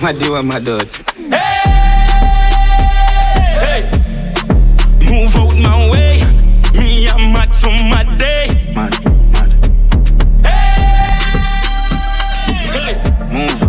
What 0.00 0.18
do 0.18 0.24
you 0.26 0.32
want, 0.32 0.46
my 0.46 0.58
dad? 0.60 0.88
Hey, 3.62 3.82
move 5.08 5.34
out 5.34 5.56
my 5.56 5.88
way. 5.90 6.20
Me, 6.78 7.08
I'm 7.08 7.32
mad 7.32 7.54
so 7.54 7.70
mad 7.70 8.18
day. 8.18 8.48
Mad, 8.74 8.92
mad. 9.32 9.52
Hey, 10.44 11.72
hey, 12.76 12.94
Move. 13.32 13.60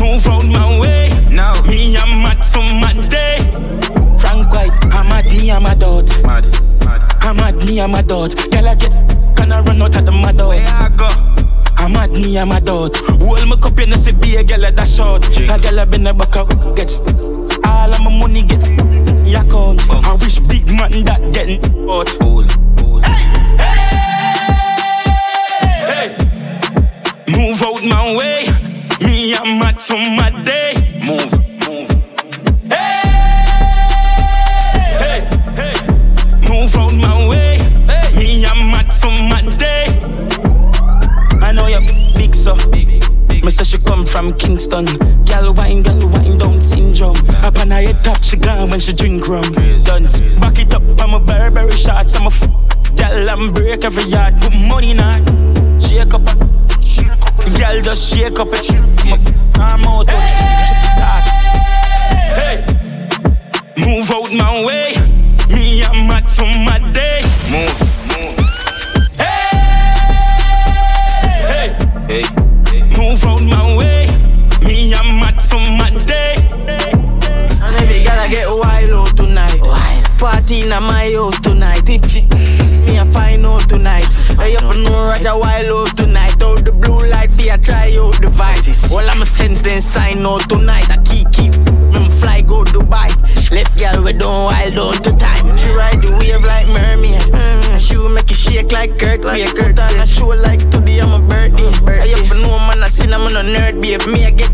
move 0.00 0.26
out 0.28 0.44
my 0.46 0.78
way. 0.80 1.10
Now. 1.30 1.60
Me, 1.62 1.96
I'm 1.96 2.22
mad 2.22 2.44
so 2.44 2.60
mad 2.62 3.08
day. 3.10 3.38
Frank 4.18 4.52
White, 4.52 4.72
I'm 4.94 5.08
mad, 5.08 5.24
me, 5.26 5.50
I'm 5.50 5.66
a 5.66 5.74
dot. 5.74 6.08
Mad, 6.22 6.44
mad. 6.84 7.02
I'm 7.20 7.36
mad, 7.36 7.56
me, 7.68 7.80
I'm 7.80 7.94
a 7.94 8.02
dot. 8.02 8.36
Girl, 8.50 8.68
I 8.68 8.74
get 8.76 8.92
can 9.36 9.52
I 9.52 9.60
run 9.60 9.82
out 9.82 9.96
of 9.98 10.04
the 10.06 10.12
mad 10.12 10.36
Where? 10.36 10.60
I 10.60 10.88
go? 10.96 11.08
I'm 11.84 11.92
mad, 11.92 12.12
me, 12.12 12.38
I'm 12.38 12.50
a 12.50 12.60
dot. 12.62 12.96
Hold 12.96 13.46
my 13.46 13.56
cup, 13.56 13.78
you 13.78 13.86
know, 13.86 13.96
see, 13.96 14.16
be 14.16 14.36
a 14.36 14.42
girl 14.42 14.64
at 14.64 14.74
that 14.76 14.88
short. 14.88 15.28
A 15.36 15.58
girl, 15.60 15.80
I 15.80 15.84
been 15.84 16.06
a 16.06 16.14
back 16.14 16.34
up, 16.34 16.48
gets 16.74 17.00
all 17.62 17.92
of 17.92 18.00
my 18.00 18.18
money 18.18 18.42
get 18.42 18.62
account. 19.34 19.86
Bums. 19.86 20.06
I 20.06 20.12
wish 20.12 20.38
big 20.40 20.66
man 20.66 21.04
that 21.04 21.32
getting 21.32 21.60
out. 21.90 22.08
Fool. 22.08 22.46
Fool. 22.76 23.02
Hey, 25.90 26.16
move 27.36 27.62
out 27.62 27.84
my 27.84 28.16
way. 28.16 28.46
Me, 29.04 29.34
I'm 29.34 29.58
mad 29.58 29.78
so 29.78 29.96
mad 29.96 30.44
day. 30.44 30.73
Kingston. 44.74 45.24
Gal 45.24 45.54
wine, 45.54 45.82
gal 45.82 45.98
wine, 46.10 46.38
down 46.38 46.60
syndrome. 46.60 47.16
Up 47.44 47.58
on 47.58 47.70
her 47.70 47.80
head 47.80 48.02
top, 48.02 48.22
she 48.22 48.36
gone 48.36 48.70
when 48.70 48.80
she 48.80 48.92
drink 48.92 49.26
rum. 49.28 49.42
Crazy. 49.54 50.38
back 50.38 50.58
it 50.58 50.74
up, 50.74 50.82
I'm 51.00 51.14
a 51.14 51.20
Burberry 51.20 51.70
shots. 51.72 52.16
I'm 52.16 52.24
a 52.24 52.26
f- 52.26 52.96
gal 52.96 53.30
and 53.30 53.54
break 53.54 53.84
every 53.84 54.04
yard. 54.04 54.34
Put 54.40 54.52
money 54.52 54.94
now, 54.94 55.12
shake 55.78 56.14
up. 56.14 56.24
Gal 57.58 57.80
just 57.82 58.14
shake 58.14 58.38
up 58.38 58.48
it. 58.52 58.70
I'm 59.58 59.84
out, 59.84 60.10
hey. 60.10 60.53
Kurt 99.34 99.46
like 99.46 99.56
Kurt 99.56 99.78
on 99.80 100.00
a 100.00 100.06
show 100.06 100.28
like 100.28 100.60
today 100.70 101.00
I'm 101.00 101.12
a 101.12 101.20
birthday. 101.26 101.66
I 102.00 102.06
have 102.08 102.28
to 102.28 102.34
know 102.38 102.58
man 102.66 102.82
I 102.82 102.86
sin 102.86 103.12
I'm 103.12 103.22
a 103.26 103.30
nerd 103.42 103.80
babe. 103.82 104.00
Me 104.06 104.24
I 104.26 104.30
get 104.30 104.50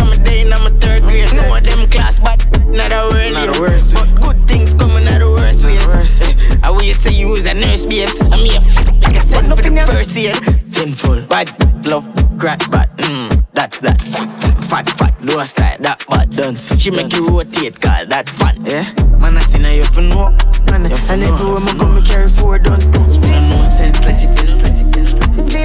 I'm 0.00 0.10
a 0.12 0.16
day 0.24 0.42
and 0.42 0.52
I'm 0.52 0.66
a 0.66 0.70
third 0.80 1.02
grade. 1.02 1.30
No 1.34 1.42
Know 1.54 1.60
them 1.60 1.88
class, 1.90 2.18
but 2.18 2.42
not 2.66 2.90
a 2.90 3.00
world. 3.14 3.32
Not 3.34 3.56
a 3.56 3.60
worse 3.60 3.92
way. 3.94 4.02
But 4.02 4.20
good 4.22 4.38
things 4.48 4.74
coming 4.74 5.06
out 5.08 5.20
the 5.20 5.30
worst 5.30 5.64
ways. 5.64 6.60
I 6.64 6.70
will 6.70 6.80
say 6.94 7.12
you 7.12 7.28
was 7.30 7.46
a 7.46 7.54
nurse, 7.54 7.86
babes. 7.86 8.20
I'm 8.20 8.40
here, 8.44 8.58
f- 8.58 9.02
like 9.02 9.16
I 9.16 9.18
said 9.20 9.44
for 9.48 9.56
the 9.62 9.86
first 9.92 10.16
aid. 10.16 10.34
Sinful, 10.64 11.22
bad, 11.28 11.48
love, 11.86 12.04
crack, 12.38 12.60
but 12.70 12.88
Mm, 12.98 13.44
that's 13.52 13.78
that. 13.80 14.53
Fat, 14.74 14.90
fat, 14.98 15.14
don't 15.24 15.46
style 15.46 15.78
that 15.82 16.04
bad 16.10 16.34
dance. 16.34 16.76
She 16.82 16.90
make 16.90 17.12
you 17.12 17.28
rotate, 17.28 17.80
call 17.80 18.06
that 18.06 18.28
fun. 18.28 18.56
Yeah, 18.66 18.82
man, 19.22 19.36
I 19.36 19.38
seen 19.38 19.62
her, 19.62 19.70
you 19.70 19.84
for 19.84 20.02
know. 20.02 20.34
Man, 20.66 20.90
and 20.90 20.92
everywhere 20.98 21.62
I 21.62 21.74
come, 21.78 21.94
me 21.94 22.02
carry 22.02 22.28
four 22.28 22.58
done. 22.58 22.80
No, 22.90 23.06
no 23.54 23.64
sense, 23.64 24.00
let's 24.02 24.22
see, 24.22 24.34
let's 24.34 24.74
see, 24.74 24.90
let's 24.90 25.14
see. 25.14 25.62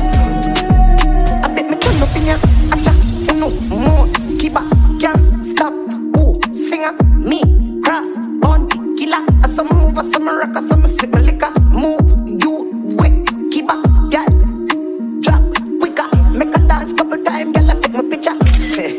I 1.42 1.50
bet 1.50 1.66
me 1.66 1.76
turn 1.82 1.98
up 2.06 2.16
in 2.16 2.28
ya. 2.28 2.38
Acha, 2.70 2.94
you 3.26 3.34
know 3.34 3.50
more. 3.74 4.06
Keep 4.38 4.58
up, 4.58 4.70
can't 5.02 5.44
stop. 5.44 5.74
Ooh, 6.22 6.38
singer, 6.54 6.94
me, 7.18 7.82
cross, 7.82 8.14
bounty, 8.46 8.78
killer. 8.94 9.26
I 9.42 9.48
some 9.48 9.70
move, 9.70 9.98
I 9.98 10.04
some 10.04 10.28
rock, 10.28 10.56
I 10.56 10.62
some 10.62 10.86
sip 10.86 11.10
my 11.10 11.20
liquor. 11.20 11.50
Move, 11.74 12.44
you 12.44 12.70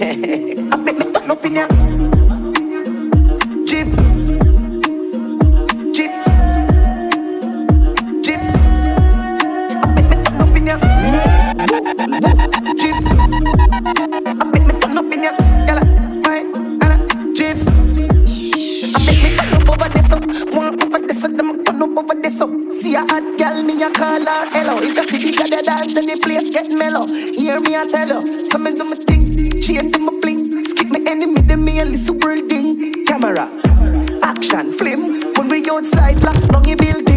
I 0.02 0.16
bet 0.16 0.96
me 0.96 1.04
turn 1.12 1.30
up 1.30 1.44
in 1.44 1.54
ya. 1.56 1.66
Drift, 3.68 3.96
drift, 5.92 6.24
drift. 8.24 8.56
I 9.76 9.92
bet 9.94 10.08
me 10.08 10.14
turn 10.24 10.40
up 10.40 10.56
in 10.56 10.64
ya. 10.64 10.76
Chief. 12.80 12.96
I 12.96 14.44
bet 14.50 14.62
me 14.64 14.72
gyal. 15.20 15.36
I 18.92 19.04
bet 19.04 19.18
me 19.22 19.28
turn 19.36 19.52
up 19.52 19.68
over 19.68 19.88
this, 19.90 20.06
so 20.08 20.16
one 20.56 20.82
over 20.82 21.00
this, 21.06 21.20
so 21.20 21.28
them 21.28 21.62
turn 21.62 21.82
up 21.82 21.98
over 21.98 22.14
this, 22.22 22.38
so 22.38 22.46
see 22.70 22.94
a 22.94 23.00
hot 23.00 23.24
girl, 23.38 23.62
me 23.62 23.82
a 23.82 23.90
call 23.90 24.24
her 24.24 24.46
hello. 24.48 24.78
If 24.80 24.96
you 24.96 25.04
see 25.04 25.30
the 25.30 25.36
girl 25.36 25.62
dance, 25.62 25.92
then 25.92 26.06
the 26.06 26.16
place 26.22 26.48
get 26.50 26.70
mellow. 26.72 27.06
Hear 27.06 27.60
me, 27.60 27.76
I 27.76 27.86
tell 27.86 28.08
you, 28.08 28.44
so 28.46 28.56
me 28.56 28.72
do 28.72 28.84
my 28.84 28.96
thing, 28.96 29.19
chain 29.70 29.92
to 29.92 29.98
my 30.00 30.12
bling, 30.20 30.60
skip 30.62 30.88
me 30.90 31.06
enemy, 31.06 31.40
then 31.42 31.64
me 31.64 31.78
a 31.80 31.84
listen 31.84 32.18
worlding. 32.18 33.04
Camera, 33.06 33.48
action, 34.22 34.72
film, 34.72 35.20
when 35.36 35.48
we 35.48 35.68
outside, 35.70 36.20
lock 36.22 36.40
down 36.48 36.64
your 36.66 36.76
building, 36.76 37.09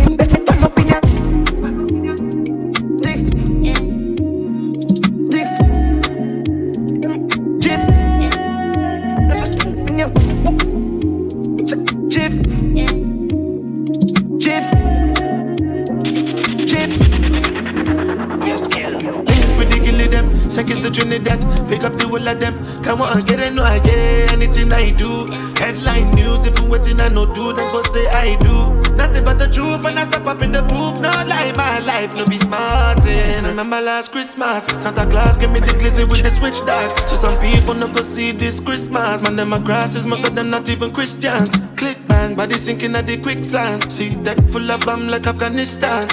Whole 22.23 22.31
of 22.31 22.39
them. 22.39 22.83
Come 22.83 23.01
on, 23.01 23.21
get 23.23 23.41
it, 23.41 23.53
no, 23.53 23.63
I 23.63 23.79
get 23.79 24.31
anything 24.31 24.71
I 24.71 24.91
do. 24.91 25.27
Headline 25.59 26.11
news, 26.11 26.45
if 26.45 26.57
you 26.57 26.69
waiting, 26.69 27.01
I 27.01 27.09
no 27.09 27.25
do, 27.25 27.51
then 27.51 27.69
go 27.71 27.81
say 27.81 28.07
I 28.07 28.37
do. 28.39 28.95
Nothing 28.95 29.25
but 29.25 29.39
the 29.39 29.47
truth, 29.47 29.85
and 29.85 29.99
I 29.99 30.05
step 30.05 30.25
up 30.25 30.41
in 30.41 30.53
the 30.53 30.61
booth. 30.61 31.01
No 31.01 31.09
lie, 31.27 31.51
my 31.57 31.79
life, 31.79 32.15
no 32.15 32.25
be 32.25 32.39
smarting. 32.39 33.43
Remember 33.43 33.81
last 33.81 34.13
Christmas, 34.13 34.63
Santa 34.65 35.05
Claus 35.05 35.35
gave 35.35 35.51
me 35.51 35.59
the 35.59 35.75
glizzy 35.75 36.09
with 36.09 36.23
the 36.23 36.29
switch 36.29 36.65
dog. 36.65 36.97
So 37.09 37.15
some 37.15 37.37
people 37.41 37.73
no 37.73 37.87
go 37.91 38.03
see 38.03 38.31
this 38.31 38.61
Christmas. 38.61 39.23
Man, 39.23 39.35
them 39.35 39.51
a 39.51 39.59
grasses, 39.59 40.05
most 40.05 40.25
of 40.25 40.33
them 40.33 40.49
not 40.49 40.69
even 40.69 40.93
Christians. 40.93 41.59
Click 41.75 41.97
bang, 42.07 42.35
body 42.35 42.55
sinking 42.55 42.95
at 42.95 43.05
the 43.05 43.17
quicksand. 43.17 43.91
See 43.91 44.15
deck 44.23 44.37
full 44.47 44.71
of 44.71 44.79
bomb 44.85 45.09
like 45.09 45.27
Afghanistan. 45.27 46.07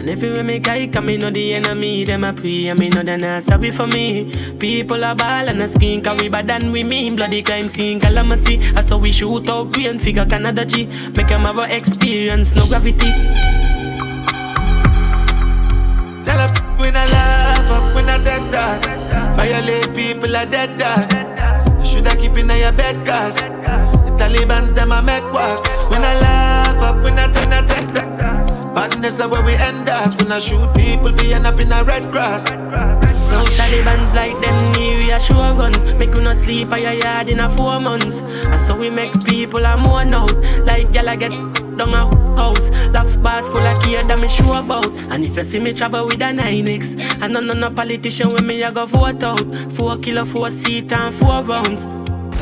And 0.00 0.08
everywhere 0.08 0.42
me 0.42 0.58
guy 0.58 0.86
come, 0.86 1.04
me 1.04 1.18
know 1.18 1.28
the 1.28 1.52
enemy, 1.52 2.04
them 2.04 2.24
a 2.24 2.32
pray, 2.32 2.68
and 2.68 2.78
me 2.78 2.88
know 2.88 3.02
they 3.02 3.18
not 3.18 3.42
sorry 3.42 3.70
for 3.70 3.86
me. 3.86 4.32
People 4.58 5.04
are 5.04 5.14
ball 5.14 5.46
and 5.46 5.60
a 5.60 5.68
skin, 5.68 6.00
cause 6.00 6.18
we 6.22 6.30
bad 6.30 6.46
than 6.46 6.72
we 6.72 6.82
mean. 6.82 7.16
Bloody 7.16 7.42
crime 7.42 7.68
scene, 7.68 8.00
calamity. 8.00 8.56
That's 8.72 8.88
how 8.88 8.96
we 8.96 9.12
shoot 9.12 9.46
out 9.50 9.70
brain, 9.72 9.98
figure 9.98 10.24
Canada 10.24 10.64
G. 10.64 10.86
Make 11.14 11.28
them 11.28 11.42
have 11.42 11.58
a 11.58 11.76
experience, 11.76 12.54
no 12.56 12.66
gravity. 12.66 13.10
Tell 16.24 16.40
a 16.40 16.48
when 16.78 16.96
I 16.96 17.04
laugh 17.04 17.70
up 17.70 17.94
when 17.94 18.08
I 18.08 18.24
dead 18.24 18.50
dog. 18.50 19.36
Violate 19.36 19.94
people 19.94 20.34
are 20.34 20.46
dead 20.46 20.78
dog. 20.78 21.84
Shoulda 21.84 22.16
keep 22.16 22.38
in 22.38 22.48
your 22.48 22.72
bed 22.72 22.96
cause 23.04 23.36
the 23.36 24.16
Taliban's 24.18 24.72
them 24.72 24.92
a 24.92 25.02
make 25.02 25.30
walk. 25.30 25.69
Where 29.28 29.44
we 29.44 29.54
end 29.54 29.88
us. 29.88 30.16
When 30.16 30.32
I 30.32 30.38
shoot 30.38 30.68
people, 30.74 31.12
we 31.12 31.32
end 31.32 31.46
up 31.46 31.60
in 31.60 31.72
a 31.72 31.84
red 31.84 32.10
grass. 32.10 32.50
No 32.50 33.38
Taliban's 33.56 34.14
like 34.14 34.38
them 34.40 34.70
we 35.10 35.14
are 35.14 35.20
sure 35.20 35.54
guns. 35.56 35.84
Make 35.94 36.14
you 36.14 36.20
not 36.20 36.36
sleep 36.36 36.70
at 36.72 36.80
your 36.80 36.92
yard 36.92 37.28
in 37.28 37.40
a 37.40 37.50
four 37.50 37.80
months. 37.80 38.20
And 38.20 38.60
so 38.60 38.76
we 38.76 38.90
make 38.90 39.12
people 39.24 39.64
a 39.64 39.76
mourn 39.76 40.14
out. 40.14 40.32
Like 40.64 40.92
gal 40.92 41.08
I 41.08 41.16
get 41.16 41.30
down 41.76 41.94
a 41.94 42.06
house. 42.36 42.70
Laugh 42.90 43.20
bars 43.22 43.48
full 43.48 43.58
of 43.58 43.82
care 43.82 44.04
that 44.04 44.20
me 44.20 44.28
sure 44.28 44.58
about. 44.58 44.86
And 45.10 45.24
if 45.24 45.36
you 45.36 45.42
see 45.44 45.58
me 45.58 45.72
travel 45.72 46.06
with 46.06 46.22
a 46.22 46.32
9X, 46.32 47.22
and 47.22 47.32
none 47.32 47.50
of 47.50 47.56
no 47.56 47.70
politician 47.70 48.28
with 48.28 48.44
me, 48.44 48.62
I 48.62 48.70
go 48.70 48.86
vote 48.86 49.22
out. 49.24 49.40
Four 49.72 49.96
kilo, 49.98 50.24
four 50.24 50.50
seat, 50.50 50.92
and 50.92 51.12
four 51.12 51.42
rounds. 51.42 51.86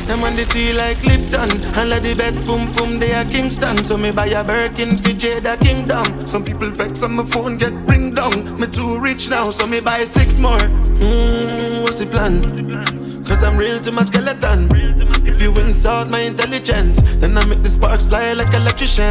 Them 0.09 0.25
on 0.25 0.35
the 0.37 0.47
tea 0.47 0.73
like 0.73 1.05
Lipton. 1.05 1.51
And 1.77 1.91
like 1.91 2.03
the 2.03 2.15
best 2.15 2.41
boom 2.47 2.73
boom 2.73 2.99
they 2.99 3.13
are 3.13 3.27
Kingston. 3.27 3.77
So 3.85 3.99
me 3.99 4.11
buy 4.11 4.29
a 4.29 4.43
Birkin 4.43 4.97
for 4.97 5.13
Jada 5.13 5.61
Kingdom. 5.61 6.27
Some 6.27 6.45
people 6.45 6.71
vex 6.71 7.03
on 7.03 7.13
my 7.15 7.27
phone 7.27 7.59
get 7.59 7.75
ring 7.87 8.15
down. 8.15 8.59
Me 8.59 8.67
too 8.67 8.99
rich 8.99 9.29
now 9.29 9.51
so 9.51 9.67
me 9.67 9.81
buy 9.81 10.05
six 10.05 10.39
more. 10.39 10.57
Mmm, 10.57 11.83
what's 11.83 11.99
the 11.99 12.07
plan? 12.07 12.41
Cause 13.25 13.45
I'm 13.45 13.59
real 13.59 13.79
to 13.81 13.93
my 13.93 14.03
skeleton. 14.03 14.71
If 15.29 15.43
you 15.43 15.55
insult 15.61 16.09
my 16.09 16.21
intelligence 16.21 17.03
Then 17.21 17.37
I 17.37 17.45
make 17.45 17.63
the 17.63 17.69
sparks 17.69 18.07
fly 18.07 18.33
like 18.33 18.55
electrician. 18.55 19.05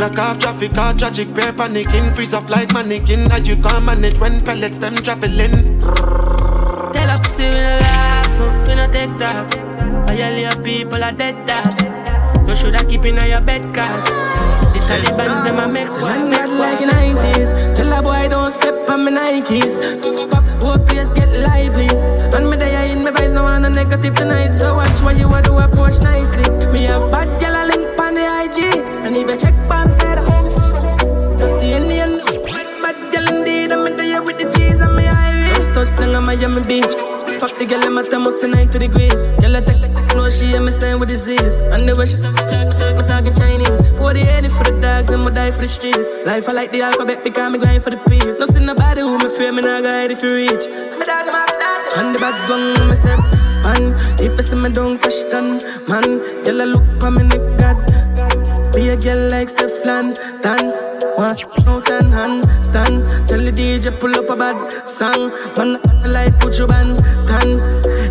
Lock 0.00 0.18
off 0.18 0.40
traffic, 0.40 0.76
all 0.76 0.94
tragic, 0.94 1.32
bear 1.32 1.52
panicking 1.52 2.12
Freeze 2.16 2.34
up 2.34 2.50
like 2.50 2.72
mannequin. 2.74 3.30
As 3.30 3.46
you 3.46 3.54
can't 3.54 3.84
manage 3.84 4.18
when 4.18 4.40
pellets 4.40 4.78
them 4.78 4.96
traveling. 4.96 5.80
Tell 6.92 7.10
up. 7.10 7.22
to 7.38 8.03
no 8.86 8.92
take 8.92 9.16
talk. 9.18 9.48
All 10.08 10.62
people 10.62 11.02
are 11.02 11.12
dead 11.12 11.46
dog. 11.46 12.48
You 12.48 12.56
shoulda 12.56 12.84
keep 12.84 13.04
in 13.04 13.16
your 13.16 13.40
bed 13.40 13.64
cause 13.74 14.04
the 14.72 14.80
Taliban's 14.88 15.40
them 15.44 15.58
a 15.58 15.68
make 15.68 15.90
one 15.90 16.30
not 16.30 16.50
like 16.50 16.78
90s. 16.78 17.76
Tell 17.76 17.92
a 17.92 18.02
boy 18.02 18.28
don't 18.28 18.50
step 18.50 18.88
on 18.88 19.04
my 19.04 19.10
Nikes. 19.10 19.74
Hope 20.62 20.86
place 20.88 21.12
get 21.12 21.30
lively. 21.48 21.88
And 22.34 22.50
me 22.50 22.56
there 22.56 22.92
in 22.92 23.02
my 23.04 23.10
vibes, 23.10 23.34
no 23.34 23.44
one 23.44 23.64
a 23.64 23.70
negative 23.70 24.14
tonight. 24.14 24.52
So 24.52 24.74
watch 24.74 25.00
what 25.02 25.18
you 25.18 25.32
a 25.32 25.42
do 25.42 25.58
approach 25.58 26.00
nicely. 26.00 26.44
Me 26.72 26.82
have 26.84 27.10
bad 27.12 27.40
gal 27.40 27.54
a 27.54 27.62
link 27.68 27.98
on 27.98 28.14
the 28.14 28.24
IG, 28.42 28.58
and 29.04 29.16
if 29.16 29.28
you 29.28 29.36
check 29.36 29.54
pan 29.70 29.88
side, 29.88 30.18
just 31.38 31.56
the 31.60 31.68
Indian. 31.78 32.20
Bad 32.82 33.12
gal 33.12 33.28
indeed, 33.34 33.72
I'm 33.72 33.96
there 33.96 34.22
with 34.22 34.38
the 34.38 34.50
cheese 34.52 34.80
and 34.80 34.94
me 34.96 35.06
Irish. 35.06 35.74
Touch 35.74 35.96
down 35.96 36.16
on 36.16 36.24
Miami 36.24 36.62
Beach. 36.66 37.13
Fuck 37.40 37.58
the 37.58 37.66
girl 37.66 37.82
in 37.84 37.92
my 37.94 38.02
thermos 38.02 38.42
90 38.42 38.78
degrees. 38.78 39.28
Girl, 39.40 39.56
I 39.56 39.60
take 39.60 39.94
no 40.14 40.30
she 40.30 40.46
hear 40.46 40.60
me 40.60 40.70
with 40.70 41.08
disease. 41.08 41.60
And 41.74 41.88
the 41.88 41.94
way 41.98 42.06
she 42.06 42.16
my 42.18 43.02
target 43.02 43.34
Chinese. 43.34 43.80
Pour 43.98 44.14
the 44.14 44.20
head 44.20 44.46
for 44.50 44.64
the 44.64 44.78
dogs 44.80 45.10
and 45.10 45.24
my 45.24 45.30
die 45.30 45.50
for 45.50 45.62
the 45.62 45.68
streets. 45.68 46.14
Life 46.24 46.48
I 46.48 46.52
like 46.52 46.70
the 46.70 46.82
alphabet 46.82 47.24
because 47.24 47.50
me 47.50 47.58
grind 47.58 47.82
for 47.82 47.90
the 47.90 47.98
peace. 48.08 48.38
No 48.38 48.46
see 48.46 48.64
nobody 48.64 49.00
who 49.00 49.18
me 49.18 49.28
fear 49.34 49.52
me 49.52 49.62
not 49.62 49.82
guide 49.82 50.10
if 50.10 50.22
you 50.22 50.30
reach. 50.30 50.70
I'm 50.70 51.02
a 51.02 51.04
dog, 51.04 51.26
I'm 51.26 51.34
a 51.34 51.46
dog. 51.58 51.80
And 51.98 52.14
the 52.14 52.18
bad 52.22 52.36
bung 52.46 52.88
me 52.88 52.94
step. 52.94 53.18
Man, 53.66 53.96
if 54.22 54.38
I 54.38 54.42
see 54.42 54.54
me 54.54 54.70
don't 54.70 55.00
question, 55.02 55.58
man, 55.88 56.22
girl 56.44 56.62
I 56.62 56.66
look 56.70 56.86
for 57.02 57.10
me 57.10 57.26
nigga. 57.26 57.74
Be 58.74 58.88
a 58.90 58.96
girl 58.96 59.30
like 59.30 59.48
Stefan, 59.48 60.14
Dan. 60.42 60.70
Want 61.18 61.42
out 61.66 61.90
and 61.90 62.12
handstand. 62.12 63.26
Tell 63.26 63.33
the 63.33 63.33
DJ 63.54 63.98
pull 64.00 64.14
up 64.16 64.28
a 64.30 64.36
bad 64.36 64.88
song. 64.88 65.30
Man, 65.56 65.78
light 66.12 66.34
put 66.40 66.58
you 66.58 66.66
band 66.66 66.98
tan. 67.26 67.60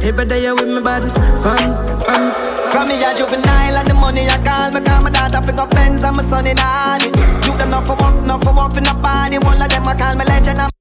Every 0.04 0.26
day 0.26 0.44
you 0.44 0.56
with 0.56 0.70
me 0.70 0.82
bad 0.82 1.04
fam, 1.44 2.00
fam. 2.00 2.24
From 2.72 2.88
me 2.88 2.96
a 3.04 3.14
juvenile 3.16 3.78
and 3.78 3.88
the 3.88 3.94
money 3.94 4.28
I 4.30 4.38
call 4.44 4.72
me 4.72 4.80
call 4.86 5.02
my 5.04 5.10
daughter 5.10 5.42
fi 5.42 5.52
go 5.52 5.66
Benz 5.68 6.04
and 6.04 6.16
my 6.16 6.24
son 6.24 6.48
in 6.48 6.58
Harley. 6.58 7.12
You 7.46 7.58
not 7.68 7.84
for 7.84 7.96
work, 7.96 8.26
not 8.26 8.44
for 8.44 8.56
work 8.56 8.74
for 8.74 8.82
no 8.82 8.94
party. 9.02 9.38
One 9.40 9.62
of 9.62 9.70
them 9.70 9.88
I 9.88 9.96
call 9.96 10.16
me 10.16 10.26
legend. 10.26 10.73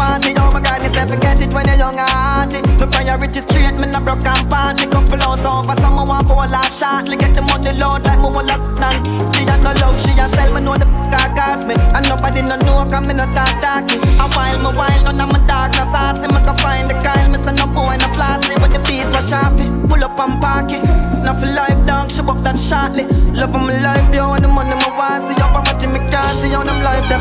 Party. 0.00 0.32
Oh 0.40 0.48
my 0.48 0.64
God, 0.64 0.80
me 0.80 0.88
say 0.88 1.04
forget 1.04 1.36
it 1.44 1.52
when 1.52 1.68
you're 1.68 1.76
young 1.76 1.92
and 1.92 2.08
hearty. 2.08 2.64
My 2.80 2.88
priority 2.88 3.44
straight, 3.44 3.76
me 3.76 3.84
not 3.84 4.00
broke 4.00 4.24
and 4.24 4.48
party. 4.48 4.88
Couple 4.88 5.20
hours 5.20 5.44
over, 5.44 5.76
someone 5.76 6.08
want 6.08 6.24
for 6.24 6.40
a 6.40 6.48
life 6.48 6.72
shortly. 6.72 7.20
Get 7.20 7.36
the 7.36 7.44
money 7.44 7.76
load 7.76 8.08
like 8.08 8.16
me 8.16 8.32
want 8.32 8.48
lock 8.48 8.64
down. 8.80 8.96
She 9.36 9.44
a 9.44 9.54
no 9.60 9.76
love, 9.76 10.00
she 10.00 10.16
a 10.16 10.24
sell 10.32 10.48
me 10.56 10.64
know 10.64 10.80
the 10.80 10.88
car 11.12 11.28
cost 11.36 11.68
me. 11.68 11.76
And 11.92 12.08
nobody 12.08 12.40
no 12.40 12.56
know, 12.64 12.88
cause 12.88 13.04
me 13.04 13.12
no 13.12 13.28
talk 13.36 13.52
talky. 13.60 14.00
A 14.16 14.24
while, 14.32 14.56
me 14.64 14.72
while, 14.72 15.04
none 15.04 15.20
of 15.20 15.28
my 15.36 15.40
dark, 15.44 15.76
no 15.76 15.84
saucy. 15.92 16.32
Me 16.32 16.40
can 16.48 16.56
find 16.64 16.88
the 16.88 16.96
kind, 17.04 17.28
me 17.28 17.36
say 17.36 17.52
no 17.52 17.68
boy, 17.76 17.92
no 18.00 18.08
flossy. 18.16 18.56
With 18.56 18.72
the 18.72 18.80
piece, 18.88 19.04
wash 19.12 19.36
off 19.36 19.60
it. 19.60 19.68
Pull 19.84 20.00
up 20.00 20.16
and 20.16 20.40
park 20.40 20.72
it. 20.72 20.80
Now 21.28 21.36
for 21.36 21.44
life, 21.44 21.76
dog, 21.84 22.08
she 22.08 22.24
book 22.24 22.40
that 22.40 22.56
shortly. 22.56 23.04
Love 23.36 23.52
of 23.52 23.60
my 23.68 23.76
life, 23.84 24.08
yo, 24.16 24.32
and 24.32 24.40
the 24.40 24.48
money 24.48 24.72
my 24.80 24.88
want. 24.96 25.28
See 25.28 25.36
up, 25.44 25.52
I'm 25.52 25.92
me 25.92 26.00
can't 26.08 26.32
see 26.40 26.48
how 26.56 26.64
them 26.64 26.80
life, 26.88 27.04
them. 27.12 27.20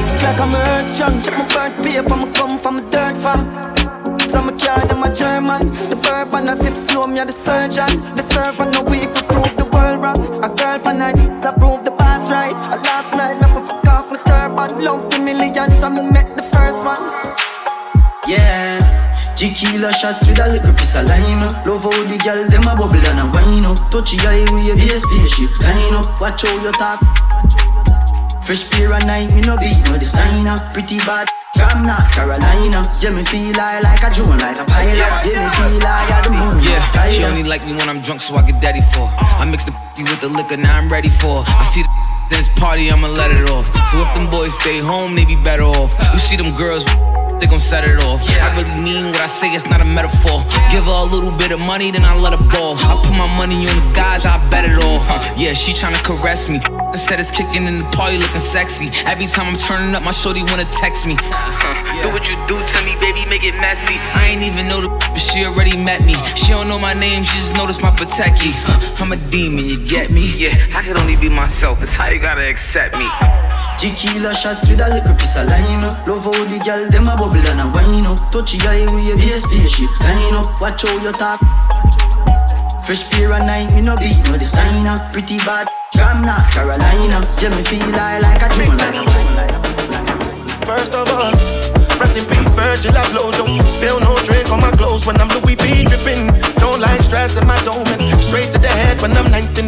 Like 0.26 0.40
I'm 0.40 0.52
earth 0.52 0.88
strong, 0.92 1.22
check 1.22 1.38
my 1.38 1.46
birth 1.54 1.84
paper 1.84 2.16
me 2.16 2.26
come 2.32 2.58
from 2.58 2.78
a 2.78 2.90
dirt 2.90 3.16
farm. 3.16 3.46
So 4.28 4.42
me 4.42 4.58
carry 4.58 4.84
them 4.88 5.04
a 5.04 5.14
German. 5.14 5.70
The 5.86 5.94
bourbon 6.02 6.48
I 6.48 6.56
sip 6.56 6.74
slow, 6.74 7.06
me 7.06 7.20
a 7.20 7.24
the 7.24 7.30
surgeon. 7.30 7.86
The 8.16 8.22
servant 8.34 8.72
no 8.74 8.82
weak 8.90 9.14
to 9.14 9.22
prove 9.22 9.54
the 9.56 9.70
world 9.70 10.02
wrong. 10.02 10.18
A 10.42 10.48
girl 10.50 10.80
for 10.82 10.92
night 10.92 11.14
that 11.42 11.54
prove 11.60 11.84
the 11.84 11.92
past 11.92 12.32
right. 12.32 12.58
A 12.74 12.76
last 12.82 13.12
night 13.14 13.38
I 13.38 13.46
fuck 13.54 13.86
off 13.86 14.10
my 14.10 14.18
turban. 14.26 14.82
Love 14.82 15.08
the 15.12 15.20
millions, 15.20 15.78
met 16.10 16.36
the 16.36 16.42
first 16.42 16.82
one. 16.82 16.98
Yeah. 18.26 18.82
Tequila 19.36 19.92
shot 19.92 20.18
with 20.26 20.42
a 20.42 20.48
little 20.50 20.74
piece 20.74 20.96
of 20.96 21.04
lime 21.04 21.46
Love 21.68 21.84
how 21.84 22.02
the 22.08 22.18
girl 22.24 22.48
dem 22.48 22.66
a 22.66 22.74
bubble 22.74 22.96
and 22.96 23.20
a 23.20 23.26
wine 23.30 23.76
Touchy 23.92 24.16
eye 24.26 24.42
with 24.50 24.80
a 24.80 24.98
spaceship 24.98 25.52
line 25.60 25.94
up 25.94 26.18
Watch 26.18 26.42
how 26.42 26.64
you 26.64 26.72
talk 26.72 27.25
Fresh 28.46 28.70
pair 28.70 28.92
of 28.92 29.04
night, 29.06 29.26
me 29.34 29.40
no 29.40 29.56
beat 29.56 29.74
no 29.90 29.98
designer 29.98 30.54
Pretty 30.72 30.98
bad 30.98 31.26
from 31.58 31.82
North 31.82 32.12
Carolina, 32.14 32.86
yeah, 33.00 33.10
me 33.10 33.24
feel 33.24 33.50
like, 33.56 33.82
like 33.82 34.02
a 34.04 34.14
drone, 34.14 34.38
like 34.38 34.60
a 34.60 34.64
pilot. 34.64 34.94
Yeah, 35.26 35.42
me 35.42 35.50
feel 35.56 35.82
like 35.82 36.10
I 36.12 36.20
the 36.22 36.30
moon. 36.30 36.62
Yeah, 36.62 37.10
she 37.10 37.24
only 37.24 37.42
like 37.42 37.64
me 37.64 37.72
when 37.72 37.88
I'm 37.88 38.00
drunk, 38.02 38.20
so 38.20 38.36
I 38.36 38.48
get 38.48 38.60
daddy 38.62 38.82
for. 38.92 39.10
I 39.18 39.44
mix 39.46 39.64
the 39.64 39.72
with 39.98 40.20
the 40.20 40.28
liquor, 40.28 40.56
now 40.56 40.76
I'm 40.76 40.88
ready 40.88 41.08
for. 41.08 41.42
I 41.46 41.64
see 41.64 41.82
the 41.82 41.88
this 42.30 42.48
party, 42.50 42.88
I'ma 42.88 43.08
let 43.08 43.32
it 43.32 43.50
off. 43.50 43.66
So 43.90 44.02
if 44.02 44.14
them 44.14 44.30
boys 44.30 44.54
stay 44.54 44.78
home, 44.78 45.16
they 45.16 45.24
be 45.24 45.34
better 45.34 45.64
off. 45.64 45.90
You 46.12 46.18
see 46.20 46.36
them 46.36 46.54
girls 46.56 46.84
they 47.40 47.46
gon' 47.46 47.60
set 47.60 47.84
it 47.84 48.02
off. 48.02 48.22
Yeah. 48.28 48.48
I 48.48 48.56
really 48.56 48.80
mean 48.80 49.06
what 49.06 49.20
I 49.20 49.26
say, 49.26 49.52
it's 49.52 49.66
not 49.66 49.80
a 49.80 49.84
metaphor. 49.84 50.44
Give 50.70 50.84
her 50.84 50.90
a 50.90 51.04
little 51.04 51.32
bit 51.32 51.52
of 51.52 51.60
money, 51.60 51.90
then 51.90 52.04
I 52.04 52.14
let 52.16 52.32
her 52.32 52.44
ball. 52.50 52.76
I 52.78 53.00
put 53.04 53.12
my 53.12 53.26
money 53.26 53.68
on 53.68 53.76
the 53.76 53.92
guys, 53.94 54.24
I 54.24 54.38
bet 54.50 54.64
it 54.64 54.82
all. 54.82 55.00
Yeah, 55.36 55.52
she 55.52 55.72
tryna 55.72 56.02
caress 56.02 56.48
me. 56.48 56.60
Instead, 56.92 57.20
it's 57.20 57.30
kicking 57.30 57.66
in 57.66 57.78
the 57.78 57.84
party 57.92 58.18
looking 58.18 58.40
sexy. 58.40 58.88
Every 59.04 59.26
time 59.26 59.46
I'm 59.48 59.56
turning 59.56 59.94
up, 59.94 60.02
my 60.02 60.12
shorty 60.12 60.42
wanna 60.44 60.64
text 60.70 61.06
me. 61.06 61.16
Do 62.02 62.08
what 62.10 62.28
you 62.28 62.36
do 62.46 62.56
to 62.62 62.84
me, 62.84 62.96
baby, 63.00 63.24
make 63.26 63.44
it 63.44 63.54
messy. 63.56 63.96
I 64.14 64.28
ain't 64.28 64.42
even 64.42 64.68
know 64.68 64.80
the 64.80 64.88
but 65.12 65.18
she 65.18 65.44
already 65.44 65.76
met 65.76 66.02
me. 66.04 66.14
She 66.34 66.48
don't 66.48 66.68
know 66.68 66.78
my 66.78 66.94
name, 66.94 67.22
she 67.22 67.36
just 67.36 67.54
noticed 67.54 67.82
my 67.82 67.90
Pateki. 67.90 68.52
I'm 69.00 69.12
a 69.12 69.16
demon, 69.16 69.64
you 69.64 69.78
get 69.84 70.10
me? 70.10 70.36
Yeah, 70.36 70.56
I 70.74 70.82
can 70.82 70.98
only 70.98 71.16
be 71.16 71.28
myself, 71.28 71.82
it's 71.82 71.92
how 71.92 72.08
you 72.08 72.18
gotta 72.18 72.48
accept 72.48 72.96
me. 72.96 73.08
Tequila 73.78 74.34
shot 74.34 74.60
with 74.68 74.80
a 74.80 74.88
little 74.88 75.14
piece 75.16 75.36
of 75.36 75.46
lime 75.46 75.82
Love 76.06 76.24
how 76.24 76.44
the 76.44 76.58
girl, 76.64 76.88
them 76.90 77.08
a 77.08 77.16
bubble 77.16 77.36
and 77.36 77.60
a 77.60 77.66
wine 77.72 78.06
up 78.06 78.18
Touchy 78.32 78.58
eye 78.66 78.86
with 78.88 79.12
a 79.12 79.16
base 79.16 79.44
spaceship 79.44 79.92
line 80.00 80.34
up 80.34 80.60
Watch 80.60 80.82
how 80.82 80.96
you 81.02 81.12
talk 81.12 81.40
Fresh 82.86 83.10
pair 83.10 83.32
of 83.32 83.40
night, 83.40 83.66
me 83.74 83.82
no 83.82 83.96
beat 83.96 84.14
no 84.30 84.38
designer. 84.38 84.94
Pretty 85.10 85.38
bad, 85.38 85.66
from 85.90 86.22
North 86.22 86.46
Carolina. 86.54 87.18
Yeah, 87.42 87.50
me 87.50 87.60
feel 87.66 87.82
like, 87.90 88.22
like 88.22 88.38
a 88.38 88.48
dream. 88.54 88.70
Like 88.78 89.50
First 90.62 90.94
of 90.94 91.08
all, 91.10 91.32
rest 91.98 92.16
in 92.16 92.24
peace 92.30 92.46
Virgil 92.54 92.92
Abloh. 92.92 93.32
Don't 93.32 93.58
spill 93.72 93.98
no 93.98 94.14
drink 94.22 94.52
on 94.52 94.60
my 94.60 94.70
clothes 94.70 95.04
when 95.04 95.16
I'm 95.20 95.26
Louis 95.34 95.56
V 95.56 95.82
dripping. 95.82 96.30
Don't 96.62 96.80
like 96.80 97.02
stress 97.02 97.36
in 97.36 97.44
my 97.44 97.58
dome. 97.64 97.90
Straight 98.22 98.52
to 98.52 98.58
the 98.58 98.68
head 98.68 99.02
when 99.02 99.16
I'm 99.16 99.32
1942 99.34 99.66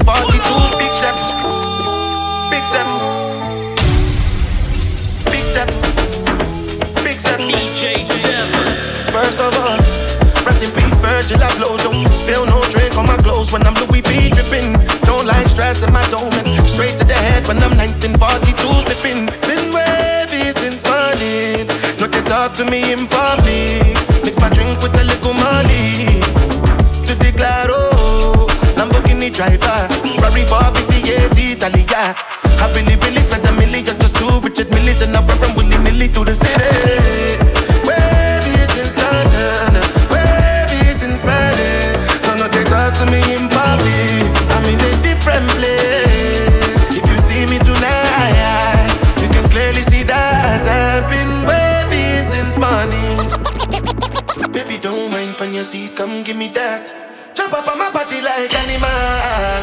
Big 0.78 0.94
Zep, 1.02 1.16
Big 2.54 3.27
Zep 5.28 5.68
DJ 7.40 8.06
First 9.12 9.40
of 9.40 9.54
all, 9.54 9.78
rest 10.46 10.62
in 10.62 10.70
peace, 10.72 10.96
Virgil 10.98 11.38
Abloh. 11.38 11.76
Don't 11.84 12.08
spill 12.16 12.46
no 12.46 12.60
drink 12.70 12.96
on 12.96 13.06
my 13.06 13.16
clothes 13.16 13.52
when 13.52 13.66
I'm 13.66 13.74
Louis 13.74 14.00
V 14.00 14.30
dripping. 14.30 14.72
Don't 15.04 15.26
like 15.26 15.48
stress 15.48 15.82
in 15.82 15.92
my 15.92 16.06
dome. 16.10 16.32
Straight 16.66 16.96
to 16.98 17.04
the 17.04 17.14
head 17.14 17.46
when 17.46 17.58
I'm 17.62 17.76
1942 17.76 18.56
sipping. 18.88 19.26
Been 19.48 19.72
wavy 19.72 20.52
since 20.60 20.82
morning. 20.84 21.66
Not 22.00 22.12
to 22.12 22.22
talk 22.22 22.54
to 22.56 22.64
me 22.64 22.92
in 22.92 23.06
public. 23.06 23.96
Mix 24.24 24.38
my 24.38 24.48
drink 24.48 24.80
with 24.82 24.94
a 24.94 25.04
little 25.04 25.34
money. 25.34 26.22
To 27.06 27.14
the 27.14 27.32
Claro, 27.36 27.74
oh, 27.74 28.46
Lamborghini 28.76 29.32
driver. 29.32 29.88
Ferrari 30.16 30.44
458 30.46 31.58
Italia. 31.58 32.14
I 32.60 32.66
really, 32.74 32.96
really 32.96 33.20
spent 33.22 33.46
a 33.46 33.52
million 33.52 33.84
just 34.00 34.07
Richard 34.42 34.68
Millis 34.68 35.02
and 35.02 35.16
I 35.16 35.20
run 35.26 35.54
willy 35.56 35.78
nilly 35.78 36.08
through 36.08 36.26
the 36.26 36.34
city. 36.34 37.47
Like 58.16 58.52
animal. 58.54 58.88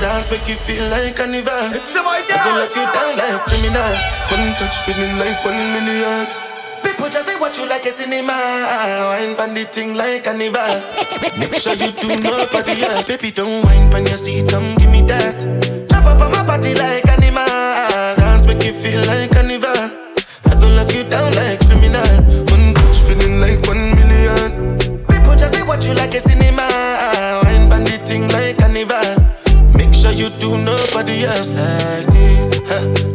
Dance 0.01 0.29
make 0.29 0.47
you 0.47 0.55
feel 0.55 0.87
like 0.89 1.15
carnival. 1.15 1.73
It's 1.73 1.95
my 1.95 2.21
dad. 2.27 2.45
I 2.45 2.59
lock 2.61 2.75
you 2.77 2.85
down 2.93 3.17
like 3.17 3.41
criminal. 3.49 3.93
One 4.29 4.53
touch 4.61 4.77
feeling 4.85 5.17
like 5.17 5.43
one 5.43 5.57
million. 5.73 6.27
People 6.83 7.09
just 7.09 7.27
say 7.27 7.35
watch 7.39 7.57
you 7.57 7.67
like 7.67 7.85
a 7.85 7.91
cinema. 7.91 8.33
Wine 9.09 9.35
pan 9.35 9.53
the 9.53 9.65
thing 9.65 9.95
like 9.95 10.23
carnival. 10.23 10.61
Make 11.39 11.55
sure 11.55 11.73
you 11.73 11.91
do 11.91 12.21
nobody 12.21 12.83
else. 12.83 13.07
Baby, 13.07 13.31
don't 13.31 13.63
wine 13.65 13.89
pan 13.89 14.05
your 14.05 14.17
seat. 14.17 14.49
Come 14.49 14.75
give 14.75 14.89
me 14.91 15.01
that. 15.03 15.41
Jump 15.89 16.05
up 16.05 16.21
on 16.21 16.31
my 16.31 16.45
body 16.45 16.75
like 16.75 17.07
animal. 17.09 17.45
Dance 18.15 18.45
make 18.45 18.63
you 18.63 18.73
feel 18.73 19.01
like 19.07 19.31
carnival. 19.31 19.89
I 20.45 20.53
go 20.53 20.67
lock 20.77 20.93
you 20.93 21.03
down 21.09 21.33
like 21.33 21.59
criminal. 21.65 22.05
One 22.53 22.73
touch 22.77 22.99
feeling 23.09 23.41
like 23.41 23.65
one 23.67 23.95
million. 23.97 24.77
People 25.09 25.35
just 25.35 25.55
say 25.55 25.63
watch 25.63 25.85
you 25.85 25.93
like 25.95 26.13
a 26.13 26.19
cinema. 26.19 26.67
You 30.15 30.29
do 30.39 30.57
nobody 30.57 31.25
else 31.25 31.53
like 31.53 32.07
me. 32.13 32.49
Huh. 32.67 33.14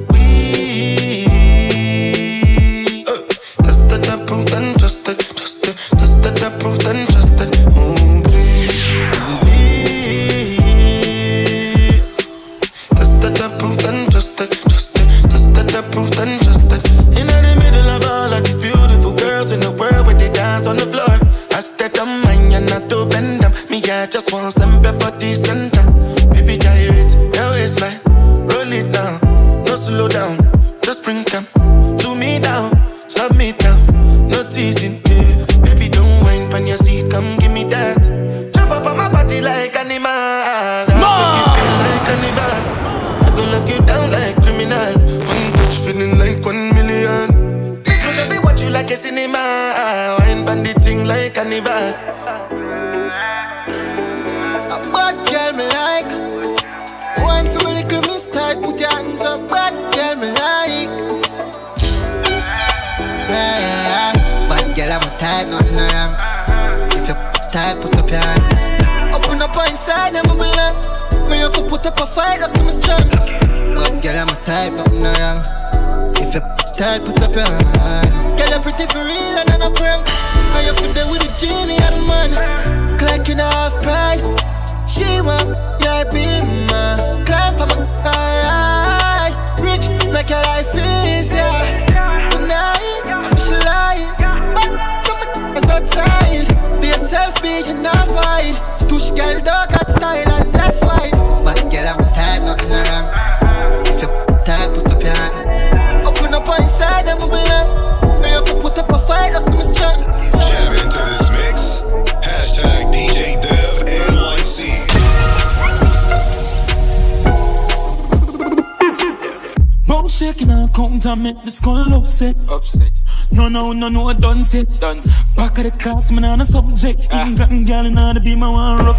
Shaking 121.00 121.00
and 121.00 121.02
count 121.02 121.06
and 121.06 121.22
make 121.22 121.44
the 121.44 121.50
skull 121.50 121.94
upset. 121.94 122.36
Upset. 122.48 122.92
No, 123.32 123.48
no, 123.48 123.72
no, 123.72 123.88
no, 123.88 124.08
I 124.08 124.14
done 124.14 124.44
set. 124.44 124.80
Done. 124.80 125.02
Back 125.36 125.58
of 125.58 125.64
the 125.64 125.70
class, 125.78 126.10
man, 126.10 126.24
on 126.24 126.40
a 126.40 126.44
subject. 126.44 127.06
Ah. 127.10 127.26
England 127.26 127.66
girl, 127.66 127.86
in 127.86 127.98
order 127.98 128.20
to 128.20 128.24
be 128.24 128.34
my 128.36 128.48
one 128.48 128.84
rough. 128.84 128.98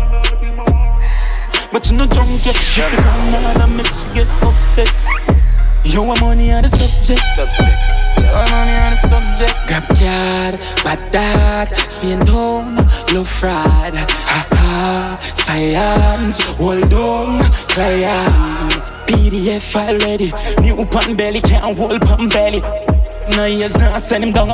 But 1.71 1.89
you 1.89 1.97
no 1.97 2.05
drunk 2.07 2.29
yet. 2.45 2.55
Drift 2.73 2.95
the 2.95 3.01
ground 3.01 3.35
and 3.35 3.77
make 3.77 3.87
she 3.87 4.07
get 4.13 4.27
upset. 4.41 4.89
Yo, 5.83 6.03
I'm 6.03 6.19
money 6.19 6.51
on 6.51 6.63
the 6.63 6.69
subject. 6.69 7.21
Subject. 7.35 7.77
Yo, 8.17 8.33
I'm 8.33 8.51
money 8.51 8.75
on 8.75 8.91
the 8.91 8.97
subject. 8.97 9.55
Grab 9.67 9.87
card, 9.87 10.59
bad 10.83 11.11
dad, 11.11 11.91
Spain 11.91 12.19
town, 12.25 12.75
low 13.13 13.23
fraud. 13.23 13.95
Ha 13.95 14.47
ha, 14.51 15.33
science, 15.33 16.39
hold 16.57 16.93
on, 16.93 17.43
client. 17.67 19.00
PDF 19.07 19.61
file 19.71 19.97
ready, 19.99 20.31
new 20.61 20.85
pan 20.85 21.15
belly, 21.15 21.41
can't 21.41 21.77
hold 21.77 22.01
pan 22.01 22.29
belly. 22.29 22.61
No, 23.35 23.45
yes, 23.45 23.77
now 23.77 23.97
send 23.97 24.23
him 24.23 24.31
down. 24.31 24.47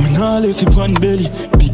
Me 0.00 0.08
nah 0.18 0.38
left 0.38 0.60
you 0.60 0.68
pan 0.68 0.94
belly, 0.94 1.28
big. 1.58 1.72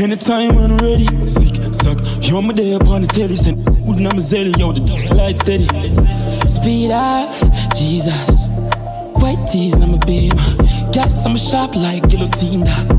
Anytime 0.00 0.56
when 0.56 0.72
I'm 0.72 0.78
ready, 0.78 1.06
sick, 1.26 1.54
suck. 1.72 1.98
You're 2.20 2.42
my 2.42 2.52
day 2.52 2.72
upon 2.74 3.02
the 3.02 3.08
telly, 3.08 3.36
send 3.36 3.64
wooden 3.86 4.06
I'm 4.06 4.18
a 4.18 4.20
zelly, 4.20 4.56
yo, 4.58 4.72
the 4.72 5.14
light 5.14 5.38
steady. 5.38 5.66
Speed 6.48 6.90
off, 6.90 7.40
Jesus. 7.76 8.48
White 9.20 9.46
tees, 9.50 9.74
I'm 9.74 9.94
a 9.94 9.98
beam. 9.98 10.32
Gas, 10.92 11.24
I'm 11.24 11.34
a 11.34 11.38
sharp 11.38 11.74
like 11.76 12.08
guillotine, 12.08 12.64
dog. 12.64 12.90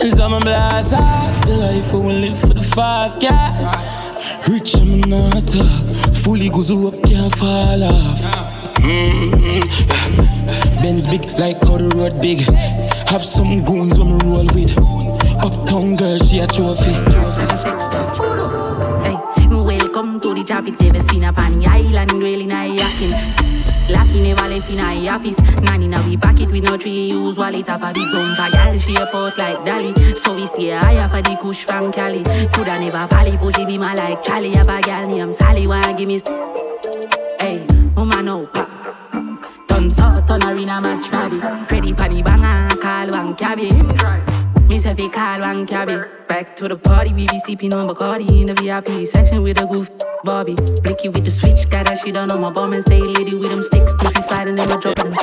And 0.00 0.12
some 0.12 0.34
I'm 0.34 0.40
a 0.40 0.44
blast 0.44 0.94
off 0.94 1.46
the 1.46 1.56
life 1.56 1.92
I 1.92 1.96
will 1.96 2.14
live 2.14 2.38
for 2.38 2.54
the 2.54 2.62
fast 2.74 3.20
cash. 3.20 3.70
Rich, 4.52 4.74
I'm 4.82 5.00
not 5.08 5.48
talk. 5.48 5.66
Fully 6.16 6.50
goes 6.50 6.70
up, 6.70 7.02
can't 7.04 7.34
fall 7.36 7.82
off. 7.84 8.20
Mm-hmm. 8.82 9.62
Benz 10.82 11.06
big 11.06 11.24
like 11.38 11.56
how 11.62 11.78
the 11.78 11.88
road 11.96 12.20
big. 12.20 12.40
Have 13.08 13.24
some 13.24 13.62
goons 13.64 13.98
when 13.98 14.08
me 14.08 14.18
roll 14.24 14.44
with. 14.52 14.76
Uptown 15.42 15.96
girl, 15.96 16.18
she 16.18 16.40
a 16.40 16.46
trophy. 16.46 16.92
Hey, 19.00 19.16
welcome 19.48 20.20
to 20.20 20.34
the 20.34 20.44
tropics. 20.46 20.82
Ever 20.82 20.98
seen 20.98 21.24
up 21.24 21.38
on 21.38 21.58
the 21.58 21.66
island, 21.68 22.12
really 22.12 22.44
nice 22.44 22.78
yakin. 22.78 23.51
Lucky 23.88 24.22
never 24.22 24.48
left 24.48 24.70
in 24.70 24.80
a 24.80 25.08
office. 25.08 25.40
Nanny 25.60 25.88
now 25.88 26.06
we 26.06 26.16
pack 26.16 26.40
it 26.40 26.50
with 26.50 26.64
no 26.64 26.76
tree 26.76 27.08
use 27.10 27.36
wallet. 27.36 27.66
Have 27.68 27.82
a 27.82 27.92
big 27.92 28.10
bumper, 28.12 28.50
gal 28.52 28.78
she 28.78 28.94
a 28.96 29.06
pot 29.06 29.36
like 29.38 29.64
Dolly. 29.64 29.94
So 30.14 30.34
we 30.34 30.46
stay 30.46 30.70
higher 30.70 31.08
for 31.08 31.22
the 31.22 31.36
kush 31.36 31.64
from 31.64 31.92
Cali. 31.92 32.22
Coulda 32.52 32.78
never 32.78 33.06
valley, 33.08 33.36
push 33.36 33.58
it 33.58 33.66
be 33.66 33.78
my 33.78 33.94
like 33.94 34.22
Charlie. 34.22 34.50
Have 34.54 34.68
a 34.68 34.80
gal 34.80 35.06
named 35.06 35.34
Sally, 35.34 35.66
wanna 35.66 35.92
give 35.94 36.08
me. 36.08 36.18
St- 36.18 36.38
hey, 37.40 37.66
woman 37.96 38.24
no 38.24 38.46
pop. 38.46 38.68
Turn 39.68 39.90
so, 39.90 40.22
turn 40.26 40.42
arena 40.44 40.80
match 40.80 41.10
ready. 41.12 41.38
Ready 41.70 41.92
for 41.92 42.08
the 42.08 42.22
banger, 42.22 42.76
call 42.80 43.08
one 43.10 43.34
cabby. 43.34 44.31
Fi 44.82 45.08
call 45.08 45.40
one 45.40 45.64
cabby. 45.64 45.96
Back 46.28 46.56
to 46.56 46.68
the 46.68 46.76
party, 46.76 47.14
we 47.14 47.26
be 47.28 47.38
sipping 47.38 47.72
on 47.72 47.88
Bacardi 47.88 48.40
in 48.40 48.46
the 48.46 48.54
VIP 48.54 49.06
section 49.06 49.42
with 49.42 49.60
a 49.60 49.66
goof 49.66 49.88
Bobby. 50.24 50.54
Blicky 50.82 51.08
with 51.08 51.24
the 51.24 51.30
switch, 51.30 51.70
got 51.70 51.86
that 51.86 51.98
shit 51.98 52.16
on 52.16 52.30
on 52.30 52.40
my 52.40 52.50
bum 52.50 52.72
and 52.72 52.84
say 52.84 52.98
lady 52.98 53.34
with 53.34 53.50
them 53.50 53.62
sticks. 53.62 53.94
Pussy 53.94 54.20
sliding 54.20 54.58
in 54.58 54.68
my 54.68 54.76
Jordan. 54.76 55.14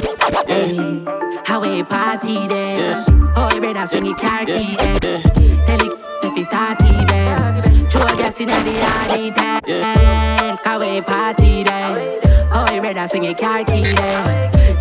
Hey, 0.47 1.03
how 1.45 1.61
we 1.61 1.83
party 1.83 2.47
there? 2.47 3.03
Oh, 3.35 3.51
you 3.53 3.61
better 3.61 3.85
swing 3.85 4.05
your 4.05 4.17
car 4.17 4.45
key 4.45 4.75
there. 4.77 4.99
Tell 4.99 5.85
it 5.85 5.93
if 6.23 6.37
it's 6.37 6.47
starty 6.47 7.07
there. 7.07 7.89
Throw 7.91 8.01
a 8.01 8.15
gas 8.17 8.39
in 8.39 8.47
the 8.47 8.55
yard, 8.55 9.65
there. 9.65 10.57
How 10.63 10.79
we 10.79 11.01
party 11.01 11.63
there? 11.63 12.19
Oh, 12.51 12.65
you 12.73 12.81
better 12.81 13.07
swing 13.07 13.25
your 13.25 13.35
car 13.35 13.63
key 13.65 13.83
there. 13.83 14.23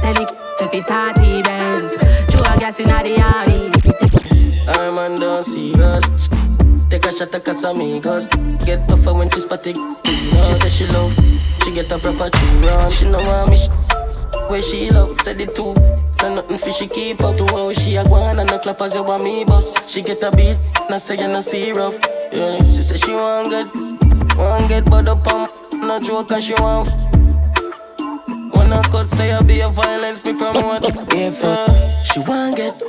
Tell 0.00 0.23
it 0.23 0.30
if 0.61 0.73
it's 0.73 0.87
starty 0.87 1.44
there. 1.44 1.88
Throw 2.30 2.40
a 2.40 2.58
gas 2.58 2.80
in 2.80 2.87
the 2.87 3.16
yard. 3.18 4.08
I'm 4.69 4.99
on 4.99 5.15
don't 5.17 5.45
serious. 5.45 6.29
Take 6.91 7.07
a 7.07 7.13
shot 7.17 7.35
at 7.35 7.45
Casamigos. 7.45 8.29
Get 8.67 8.89
tougher 8.89 9.15
when 9.15 9.31
she 9.31 9.41
spotted. 9.41 9.77
She 10.05 10.55
say 10.61 10.69
she 10.69 10.87
love. 10.93 11.15
She 11.63 11.73
get 11.75 11.91
a 11.93 11.99
proper 11.99 12.31
run. 12.67 12.91
She 12.91 13.05
know 13.11 13.47
me. 13.49 13.57
Sh- 13.57 13.69
where 14.49 14.63
she 14.63 14.89
love, 14.91 15.13
said 15.21 15.41
it 15.41 15.55
too. 15.55 15.75
Now 16.23 16.35
nothing 16.37 16.57
for 16.59 16.71
she 16.73 16.87
keep 16.87 17.23
up 17.23 17.37
to 17.37 17.45
how 17.49 17.73
she 17.73 17.97
a 17.97 18.05
gone 18.05 18.39
and 18.39 18.51
no 18.51 18.59
clap 18.59 18.81
as 18.81 18.95
you 18.95 19.03
want 19.03 19.23
me 19.23 19.45
boss. 19.45 19.73
She 19.91 20.01
get 20.03 20.23
a 20.23 20.31
beat, 20.31 20.57
now 20.89 20.97
say 20.99 21.17
you 21.17 21.29
no 21.29 21.41
see 21.41 21.73
rough. 21.73 21.99
Yeah, 22.33 22.57
she 22.59 22.83
say 22.83 22.97
she 22.97 23.13
want 23.13 23.51
get, 23.51 23.67
want 24.37 24.69
get 24.69 24.91
but 24.91 25.07
up 25.09 25.27
on, 25.27 25.49
no 25.81 26.01
joke 26.01 26.31
and 26.31 26.43
she 26.43 26.55
want. 26.55 26.89
When 28.57 28.73
I 28.73 28.83
cut 28.91 29.07
say 29.07 29.33
I 29.33 29.43
be 29.43 29.61
a 29.61 29.69
violence, 29.69 30.25
me 30.25 30.33
promote. 30.33 30.85
Yeah, 31.15 32.03
she 32.05 32.21
want 32.21 32.57
get, 32.57 32.83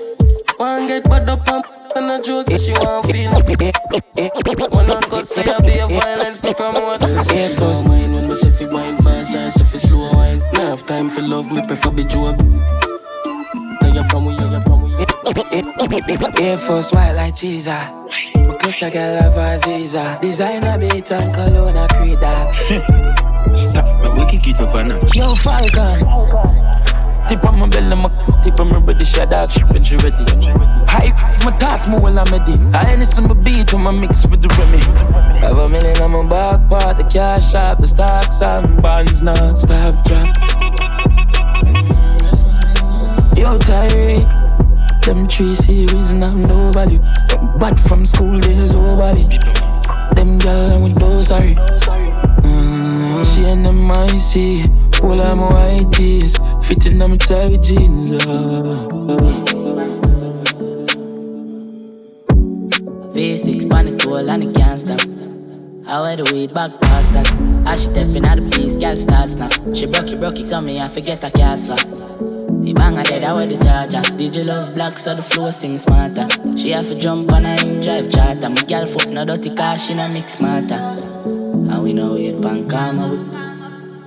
want 0.60 0.88
get 0.88 1.10
bud 1.10 1.30
up 1.30 1.50
on. 1.50 1.63
And 1.96 2.12
a 2.12 2.22
joke 2.22 2.46
that 2.46 2.62
she 2.62 2.72
want 2.74 3.06
feel 3.10 3.32
When 4.70 4.92
I 4.92 5.01
cut 5.10 5.25
say 5.25 5.42
I 5.42 5.58
be 5.66 5.80
a 5.80 5.88
violence 5.88 6.44
me 6.44 6.54
promote. 6.54 7.01
Yeah, 7.34 7.56
close 7.56 7.84
mine 7.84 8.12
when 8.12 8.28
me 8.28 8.34
say 8.36 8.51
fi 8.51 8.66
wine 8.72 8.98
fast 8.98 9.34
or 9.34 9.50
say 9.50 9.66
fi 9.66 9.78
slow 9.80 10.10
wine. 10.13 10.39
Now 10.54 10.70
have 10.70 10.86
time 10.86 11.10
for 11.10 11.22
love 11.22 11.50
me 11.50 11.62
prefer 11.66 11.89
be 11.89 12.04
joke. 12.04 12.38
Now 13.82 13.89
you 13.89 14.04
from 14.10 14.25
where 14.25 14.36
you 14.36 14.62
from 14.62 16.34
Air 16.39 16.58
Force 16.58 16.92
white 16.92 17.13
like 17.13 17.36
cheese. 17.36 17.66
My 17.66 18.54
clutch 18.60 18.84
a 18.84 18.92
girl 18.92 19.20
have 19.22 19.38
a 19.38 19.60
visa. 19.66 20.20
Designer 20.22 20.78
beat 20.78 21.12
and 21.12 21.34
cologne 21.34 21.78
a 21.78 21.88
creed 21.88 22.20
dog 22.20 22.54
Stop, 23.54 24.01
but 24.04 24.16
we 24.16 24.25
can 24.28 24.39
get 24.39 24.60
up 24.60 24.75
on 24.75 24.89
that. 24.89 25.16
Yo 25.16 25.34
Falcon. 25.36 26.06
Tip 27.28 27.46
on 27.46 27.60
my 27.60 27.68
belly, 27.68 27.96
my 27.96 28.10
tip 28.43 28.60
on 28.60 28.69
my 28.69 28.79
ready, 28.79 29.03
shut 29.05 29.34
out, 29.34 29.53
when 29.72 29.84
she 29.84 29.96
ready. 29.98 30.24
Hype, 30.88 31.15
my 31.46 31.55
task 31.58 31.88
more 31.89 32.01
while 32.01 32.19
I'm 32.19 32.25
ready. 32.31 32.53
I 32.74 32.93
ain't 32.93 33.05
some 33.05 33.27
beat 33.43 33.74
when 33.74 33.84
my 33.84 33.91
mix 33.91 34.25
with 34.25 34.41
the 34.41 34.50
Remy. 34.58 34.79
Have 35.39 35.58
a 35.58 35.69
million 35.69 36.01
on 36.01 36.12
my 36.12 36.29
back 36.29 36.69
part, 36.69 36.98
the 36.98 37.03
cash 37.03 37.55
out, 37.55 37.79
the 37.79 37.88
stocks 37.88 38.41
and 38.41 38.81
bonds 38.81 39.22
non-stop 39.22 40.03
drop. 40.05 40.36
Yo, 43.38 43.58
Tyreek, 43.60 45.03
them 45.03 45.27
three 45.27 45.55
series 45.55 46.12
and 46.12 46.24
I'm 46.24 46.43
no 46.43 46.72
value. 46.72 47.00
But 47.58 47.79
from 47.79 48.05
school 48.05 48.39
days, 48.39 48.74
oh 48.74 48.98
body. 48.98 49.27
Them 50.15 50.38
gal 50.38 50.81
with 50.84 50.96
those 50.96 51.27
sorry. 51.27 51.55
Mm, 52.43 53.24
she 53.34 53.46
and 53.46 53.65
them 53.65 53.91
I 53.91 54.08
see. 54.17 54.65
All 55.01 55.22
of 55.22 55.38
my 55.38 55.53
white 55.53 55.91
tees 55.94 56.36
fitting 56.62 57.01
on 57.01 57.12
my 57.12 57.18
tight 57.18 57.62
jeans. 57.62 58.12
Uh. 58.12 58.88
V6 63.13 63.70
panic 63.70 63.98
toll 63.98 64.29
and 64.29 64.44
it 64.44 64.56
can't 64.56 64.79
stop. 64.79 65.00
I 65.88 66.01
wear 66.01 66.18
the 66.18 66.29
weed 66.34 66.53
back 66.53 66.79
past 66.82 67.13
that. 67.13 67.32
As 67.65 67.84
she 67.84 67.89
stepping 67.89 68.25
out 68.25 68.39
the 68.39 68.50
piece, 68.50 68.77
girl 68.77 68.96
starts 68.96 69.36
now. 69.36 69.50
She 69.74 69.86
broke 69.86 70.12
it, 70.12 70.20
broke 70.20 70.39
it, 70.39 70.48
so 70.48 70.60
me 70.62 70.79
I 70.79 70.88
forget 70.88 71.24
a 71.24 71.32
cast 71.32 71.68
flat. 71.68 71.88
The 71.88 72.74
banger 72.74 73.03
dead, 73.03 73.24
I 73.24 73.34
wear 73.34 73.48
the 73.48 73.58
charger. 73.63 74.00
DJ 74.18 74.46
love 74.46 74.75
black, 74.75 74.98
so 74.98 75.15
the 75.15 75.22
flow 75.22 75.50
sing 75.50 75.77
smarter. 75.77 76.27
She 76.58 76.72
have 76.72 76.88
to 76.89 76.96
jump 76.96 77.32
on 77.32 77.46
a 77.46 77.56
in 77.65 77.82
drive 77.82 78.12
charter. 78.12 78.50
My 78.50 78.62
girl 78.63 78.86
foot 78.86 79.10
no 79.10 79.24
dirty 79.24 79.56
car, 79.56 79.77
she 79.77 79.94
no 79.94 80.08
mix 80.10 80.34
smarter. 80.34 80.75
And 80.75 81.84
we 81.84 81.94
know 81.94 82.15
it 82.15 82.41
pan 82.41 82.68
karma 82.70 83.49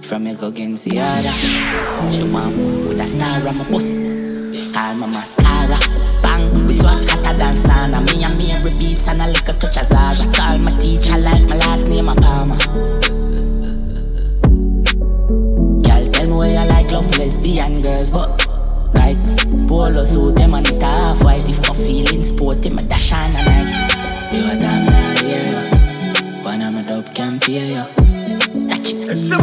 from 0.05 0.25
me 0.25 0.35
go 0.35 0.49
against 0.49 0.85
the 0.85 0.99
other. 0.99 2.11
She 2.11 2.23
want 2.31 2.57
with 2.89 3.01
a 3.01 3.07
star 3.07 3.47
on 3.47 3.59
my 3.59 3.65
pussy. 3.65 4.73
Call 4.73 4.95
my 4.95 5.07
mascara. 5.07 5.79
Bang, 6.23 6.67
we 6.67 6.73
swap 6.73 7.03
hotter 7.09 7.37
than 7.39 7.57
sauna. 7.57 8.01
Me 8.13 8.25
and 8.25 8.39
me 8.39 8.53
every 8.53 8.73
beats 8.73 9.07
and 9.09 9.23
a 9.23 9.27
little 9.27 9.55
touch 9.55 9.77
of 9.77 9.87
Zara. 9.87 10.15
She 10.15 10.27
call 10.33 10.59
my 10.59 10.77
teacher 10.79 11.19
like 11.19 11.43
my 11.49 11.57
last 11.57 11.89
name 11.89 12.09
a 12.09 12.15
Palmer. 12.15 12.57
Girl, 15.83 16.07
tell 16.07 16.27
me 16.27 16.33
where 16.33 16.63
you 16.63 16.69
like 16.69 16.91
love 16.91 17.19
lesbian 17.19 17.83
girls, 17.83 18.11
but 18.11 18.47
like 18.95 19.19
polo 19.69 20.05
suit 20.05 20.37
them 20.37 20.55
and 20.55 20.69
it 20.69 20.83
half 20.83 21.23
white. 21.23 21.49
If 21.49 21.69
my 21.69 21.75
feeling 21.77 22.23
sporty, 22.23 22.71
my 22.71 22.83
dash 22.83 23.13
on 23.13 23.31
a 23.31 23.45
night. 23.45 24.33
You 24.33 24.51
a 24.51 24.57
damn 24.57 24.87
not 24.87 25.19
here, 25.19 26.43
One 26.43 26.63
of 26.63 26.75
my 26.75 26.83
dope 26.83 27.15
can 27.15 27.39
pay 27.39 27.75
you. 27.75 28.12
Girls 29.23 29.39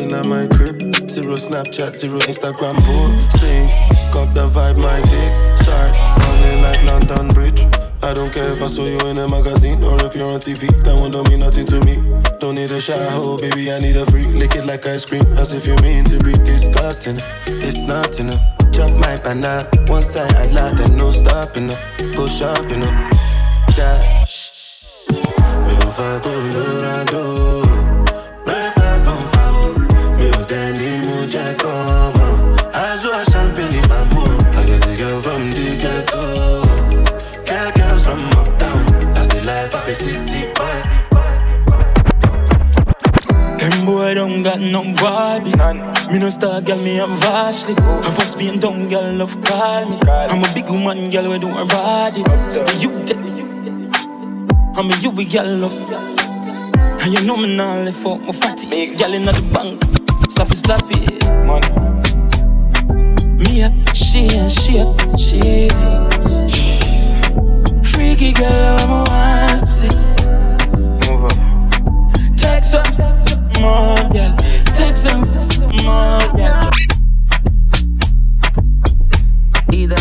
in 0.00 0.10
my 0.28 0.48
crib, 0.48 0.82
zero 1.08 1.36
Snapchat, 1.36 1.96
zero 1.96 2.18
Instagram 2.26 2.74
posting. 2.82 3.68
Cop 4.10 4.34
the 4.34 4.48
vibe, 4.50 4.76
my 4.76 5.00
dick 5.02 5.58
start 5.58 5.94
falling 6.18 6.62
like 6.62 6.82
London 6.82 7.28
Bridge. 7.28 7.60
I 8.02 8.12
don't 8.12 8.32
care 8.32 8.52
if 8.52 8.60
I 8.60 8.66
saw 8.66 8.86
you 8.86 8.98
in 9.08 9.18
a 9.18 9.28
magazine 9.28 9.84
or 9.84 10.04
if 10.04 10.16
you're 10.16 10.32
on 10.32 10.40
TV. 10.40 10.66
That 10.82 10.98
one 10.98 11.12
don't 11.12 11.28
mean 11.28 11.40
nothing 11.40 11.66
to 11.66 11.78
me. 11.86 12.02
Don't 12.40 12.56
need 12.56 12.72
a 12.72 12.80
shower, 12.80 12.98
oh, 13.22 13.38
baby. 13.38 13.70
I 13.70 13.78
need 13.78 13.96
a 13.96 14.04
free. 14.06 14.26
Lick 14.26 14.56
it 14.56 14.66
like 14.66 14.84
ice 14.84 15.04
cream, 15.04 15.22
as 15.38 15.54
if 15.54 15.64
you 15.68 15.76
mean 15.76 16.06
to 16.06 16.18
be 16.24 16.32
disgusting. 16.32 17.18
It's 17.46 17.86
not 17.86 18.18
enough. 18.18 18.40
Chop 18.72 18.90
my 18.98 19.16
banana, 19.18 19.70
one 19.86 20.02
side 20.02 20.34
I 20.34 20.46
like, 20.46 20.80
and 20.80 20.96
no 20.96 21.12
stopping. 21.12 21.70
Uh. 21.70 22.14
Push 22.16 22.42
up, 22.42 22.68
you 22.68 24.17
my 25.98 26.04
I 26.04 27.02
a 34.86 34.96
girl 34.96 35.20
from 35.22 35.50
the 35.50 35.76
ghetto 35.82 36.62
Girl 37.46 37.70
girls 37.74 38.06
from 38.06 38.18
That's 39.12 39.28
the 39.34 39.42
life 39.44 39.74
of 39.74 39.88
a 39.88 39.94
city 39.94 40.46
boy 40.54 40.82
Them 43.58 44.14
don't 44.14 44.42
got 44.42 44.60
no 44.60 44.94
bodies. 44.94 45.60
Me 46.12 46.18
no 46.20 46.30
star 46.30 46.60
girl, 46.60 46.78
me 46.78 46.96
have 46.96 47.24
Ashley. 47.24 47.74
Have 47.74 48.18
a 48.18 48.24
Spain 48.24 48.58
down 48.60 48.88
girl, 48.88 49.14
love 49.14 49.42
call 49.42 49.86
me. 49.86 49.98
I'm 50.06 50.44
a 50.44 50.54
big 50.54 50.68
woman 50.70 51.10
girl, 51.10 51.30
we 51.30 51.38
do 51.40 51.48
her 51.48 51.64
body. 51.66 52.22
So 52.48 52.64
you 52.78 53.04
take 53.04 53.47
I'm 54.78 54.88
a 54.92 54.96
you 54.98 55.10
we. 55.10 55.24
And 55.24 57.12
you 57.12 57.26
know 57.26 57.36
me 57.36 57.56
now 57.56 57.82
left 57.82 58.06
out 58.06 58.20
my 58.20 58.30
fatty. 58.30 58.94
Girl 58.94 59.12
in 59.12 59.24
the 59.24 59.32
bank, 59.52 59.80
slappy 60.28 60.54
slappy. 60.54 61.18
Money. 61.44 61.68
Me 63.42 63.64
up, 63.64 63.72
she 63.92 64.28
and 64.38 64.52
she 64.52 64.78
up, 64.78 65.18
she. 65.18 65.68
Freaky 67.90 68.32
girl, 68.32 68.78
I'm 68.78 68.90
a 68.92 69.02
want 69.02 69.58
see. 69.58 69.88
Move 71.10 71.24
up. 71.24 71.32
Text 72.36 72.74
up, 72.74 72.86
more 73.60 73.96
girl. 74.12 74.36
Text 74.76 75.08
up, 75.08 75.18
more 75.82 76.36
girl. 76.36 76.97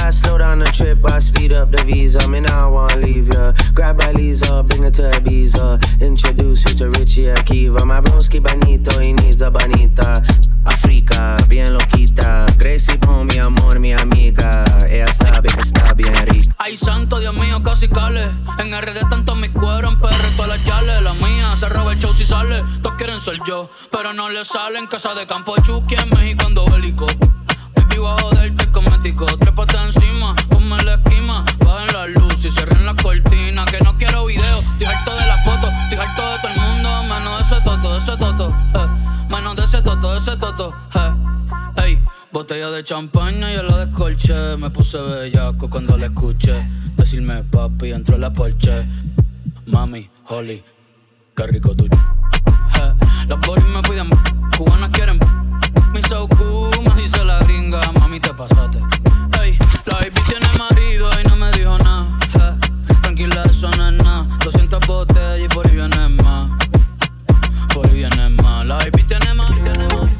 I 0.07 0.09
slow 0.09 0.37
down 0.37 0.59
the 0.59 0.71
trip 0.71 1.03
I 1.03 1.19
speed 1.19 1.51
up 1.51 1.69
the 1.69 1.83
visa. 1.83 2.23
Now 2.31 2.67
I 2.67 2.71
wanna 2.71 2.95
leave 2.95 3.27
ya. 3.27 3.51
Grab 3.73 3.97
by 3.97 4.13
Lisa, 4.13 4.63
bring 4.63 4.83
her 4.83 4.91
to 4.91 5.11
Ibiza. 5.11 5.99
Introduce 5.99 6.63
you 6.63 6.75
to 6.77 6.89
Richie 6.91 7.25
Akiva. 7.25 7.83
My 7.83 7.99
broski 7.99 8.39
bonito, 8.39 8.97
he 9.01 9.11
needs 9.11 9.41
a 9.41 9.51
bonita. 9.51 10.23
Africa, 10.63 11.37
bien 11.49 11.73
loquita. 11.73 12.47
Gracie 12.57 12.97
pon 12.99 13.27
mi 13.27 13.37
amor, 13.37 13.79
mi 13.79 13.91
amiga. 13.91 14.63
Ella 14.89 15.11
sabe 15.11 15.49
que 15.49 15.59
está 15.59 15.93
bien 15.93 16.15
rica. 16.25 16.55
Ay, 16.57 16.77
santo, 16.77 17.19
Dios 17.19 17.35
mío, 17.35 17.61
casi 17.61 17.89
cale. 17.89 18.29
En 18.59 18.71
RD 18.71 19.09
tanto 19.09 19.35
mi 19.35 19.49
cuero, 19.49 19.89
en 19.89 19.99
PR 19.99 20.15
todas 20.37 20.47
las 20.47 20.63
yales. 20.63 21.01
La 21.01 21.13
mía 21.15 21.53
se 21.59 21.67
roba 21.67 21.91
el 21.91 21.99
show 21.99 22.13
si 22.13 22.23
sale. 22.23 22.63
Todos 22.81 22.95
quieren 22.95 23.19
ser 23.19 23.39
yo, 23.45 23.69
pero 23.91 24.13
no 24.13 24.29
le 24.29 24.45
salen. 24.45 24.87
Casa 24.87 25.13
de 25.15 25.27
campo 25.27 25.53
Chucky 25.61 25.95
en 25.95 26.09
México 26.11 26.45
ando 26.47 26.65
bélico. 26.67 27.07
Voy 27.97 28.07
a 28.07 28.21
joderte 28.21 28.71
cosmético. 28.71 29.25
Trépate 29.25 29.75
encima, 29.77 30.35
ponme 30.49 30.77
la 30.83 30.93
esquima. 30.95 31.43
Bajen 31.65 31.93
la 31.93 32.07
luz 32.07 32.45
y 32.45 32.51
cierren 32.51 32.85
la 32.85 32.93
cortina. 32.93 33.65
Que 33.65 33.79
no 33.81 33.97
quiero 33.97 34.25
video, 34.25 34.59
estoy 34.59 34.87
harto 34.87 35.15
de 35.15 35.25
la 35.25 35.37
foto. 35.43 35.67
Estoy 35.67 35.97
harto 35.97 36.21
de 36.31 36.39
todo 36.39 36.51
el 36.51 36.59
mundo, 36.59 37.03
menos 37.03 37.37
de 37.37 37.55
ese 37.55 37.63
toto, 37.63 37.91
de 37.93 37.97
ese 37.97 38.17
toto. 38.17 38.55
Eh. 38.75 39.07
De 39.55 39.63
ese 39.63 39.81
toto, 39.81 40.11
de 40.11 40.17
ese 40.17 40.37
toto. 40.37 40.73
Eh. 40.93 41.83
Ey, 41.83 42.03
botella 42.31 42.69
de 42.69 42.83
champaña 42.83 43.51
y 43.51 43.57
la 43.57 43.85
descolché. 43.85 44.57
Me 44.57 44.69
puse 44.69 44.97
bellaco 44.99 45.69
cuando 45.69 45.97
la 45.97 46.05
escuché. 46.05 46.67
Decirme 46.95 47.43
papi, 47.43 47.91
entró 47.91 48.15
en 48.15 48.21
la 48.21 48.31
porche. 48.31 48.85
Mami, 49.65 50.09
Holly, 50.27 50.63
qué 51.35 51.47
rico 51.47 51.75
tú. 51.75 51.85
Eh. 51.85 52.93
Los 53.27 53.39
me 53.39 53.81
piden, 53.81 54.09
cubanas 54.55 54.89
quieren. 54.91 55.19
Mi 55.93 56.01
so 56.03 56.27
cool, 56.27 56.76
dice 57.07 57.23
la 57.23 57.39
gringa, 57.39 57.79
mami 57.99 58.19
te 58.19 58.33
pasaste. 58.33 58.79
Ey, 59.41 59.57
la 59.85 59.99
tiene 59.99 60.47
marido 60.57 61.09
y 61.21 61.27
no 61.27 61.35
me 61.37 61.49
dijo 61.51 61.77
nada. 61.77 62.05
Tranquila, 63.01 63.43
eso 63.49 63.69
no 63.77 63.87
es 63.87 64.03
nada. 64.03 64.25
200 64.43 64.85
botellas 64.85 65.39
y 65.39 65.47
por 65.47 65.65
ahí 65.67 65.75
viene 65.75 66.09
más. 66.21 66.51
Por 67.73 67.87
ahí 67.87 67.93
viene 67.93 68.29
más. 68.41 68.67
La 68.67 68.75
baby 68.75 69.03
tiene 69.03 69.33
marido. 69.33 69.71
Tiene 69.71 69.87
marido. 69.87 70.17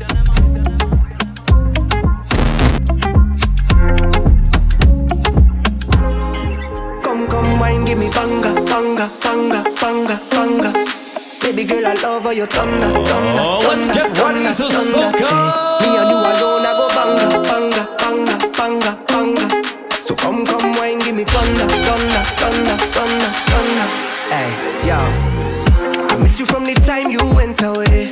Come, 7.03 7.27
come, 7.27 7.59
wine, 7.59 7.85
give 7.85 7.99
me 7.99 8.09
banga, 8.09 8.53
banga, 8.71 9.09
banga, 9.25 9.56
baby 11.57 11.69
girl, 11.69 11.87
I 11.87 11.93
love 11.93 12.21
how 12.21 12.29
you 12.29 12.45
thunder, 12.45 12.85
thunder, 12.85 13.41
oh, 13.41 13.59
thunder, 13.61 13.93
get 13.93 14.15
thunder, 14.15 14.53
to 14.53 14.69
thunder. 14.69 15.17
Hey, 15.17 15.89
me 15.89 15.97
and 15.97 16.09
you 16.09 16.17
alone, 16.17 16.65
I 16.65 16.73
go. 16.77 16.87
So 20.01 20.15
come, 20.15 20.45
come, 20.45 20.75
wine, 20.77 20.99
give 20.99 21.15
me 21.15 21.23
thunder, 21.23 21.67
thunder, 21.81 22.23
thunder, 22.37 22.77
thunder, 22.93 23.29
thunder. 23.49 23.87
Hey, 24.29 24.53
yo, 24.85 24.97
I 26.07 26.17
miss 26.21 26.39
you 26.39 26.45
from 26.45 26.63
the 26.63 26.75
time 26.75 27.09
you 27.09 27.25
went 27.35 27.63
away. 27.63 28.11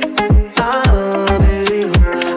Ah, 0.58 1.38
baby, 1.38 1.88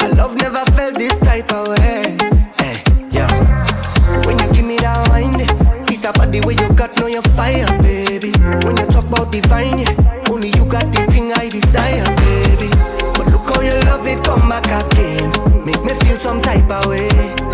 I 0.06 0.14
love 0.16 0.36
never 0.36 0.64
felt 0.74 0.94
this 0.94 1.18
type 1.18 1.52
of 1.52 1.70
way. 1.70 2.18
Hey, 2.62 2.84
yo, 3.10 3.26
when 4.28 4.38
you 4.38 4.54
give 4.54 4.66
me 4.66 4.78
that 4.78 5.10
wine, 5.10 5.86
piece 5.88 6.06
of 6.06 6.14
body 6.14 6.40
where 6.42 6.56
you 6.56 6.72
got, 6.76 6.96
know 7.00 7.08
your 7.08 7.24
fire, 7.34 7.66
baby. 7.82 8.32
When 8.64 8.78
you 8.78 8.86
talk 8.86 9.08
about 9.08 9.32
divine. 9.32 10.09
slip 16.70 16.86
away. 16.86 17.10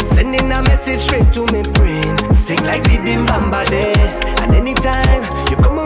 Sending 0.06 0.52
a 0.52 0.62
message 0.64 1.00
straight 1.00 1.32
to 1.34 1.42
my 1.52 1.62
brain. 1.74 2.18
Sing 2.34 2.64
like 2.64 2.84
the 2.84 2.98
Bamba 3.28 3.68
there. 3.70 4.44
And 4.44 4.56
anytime 4.56 5.24
you 5.50 5.58
come 5.58 5.85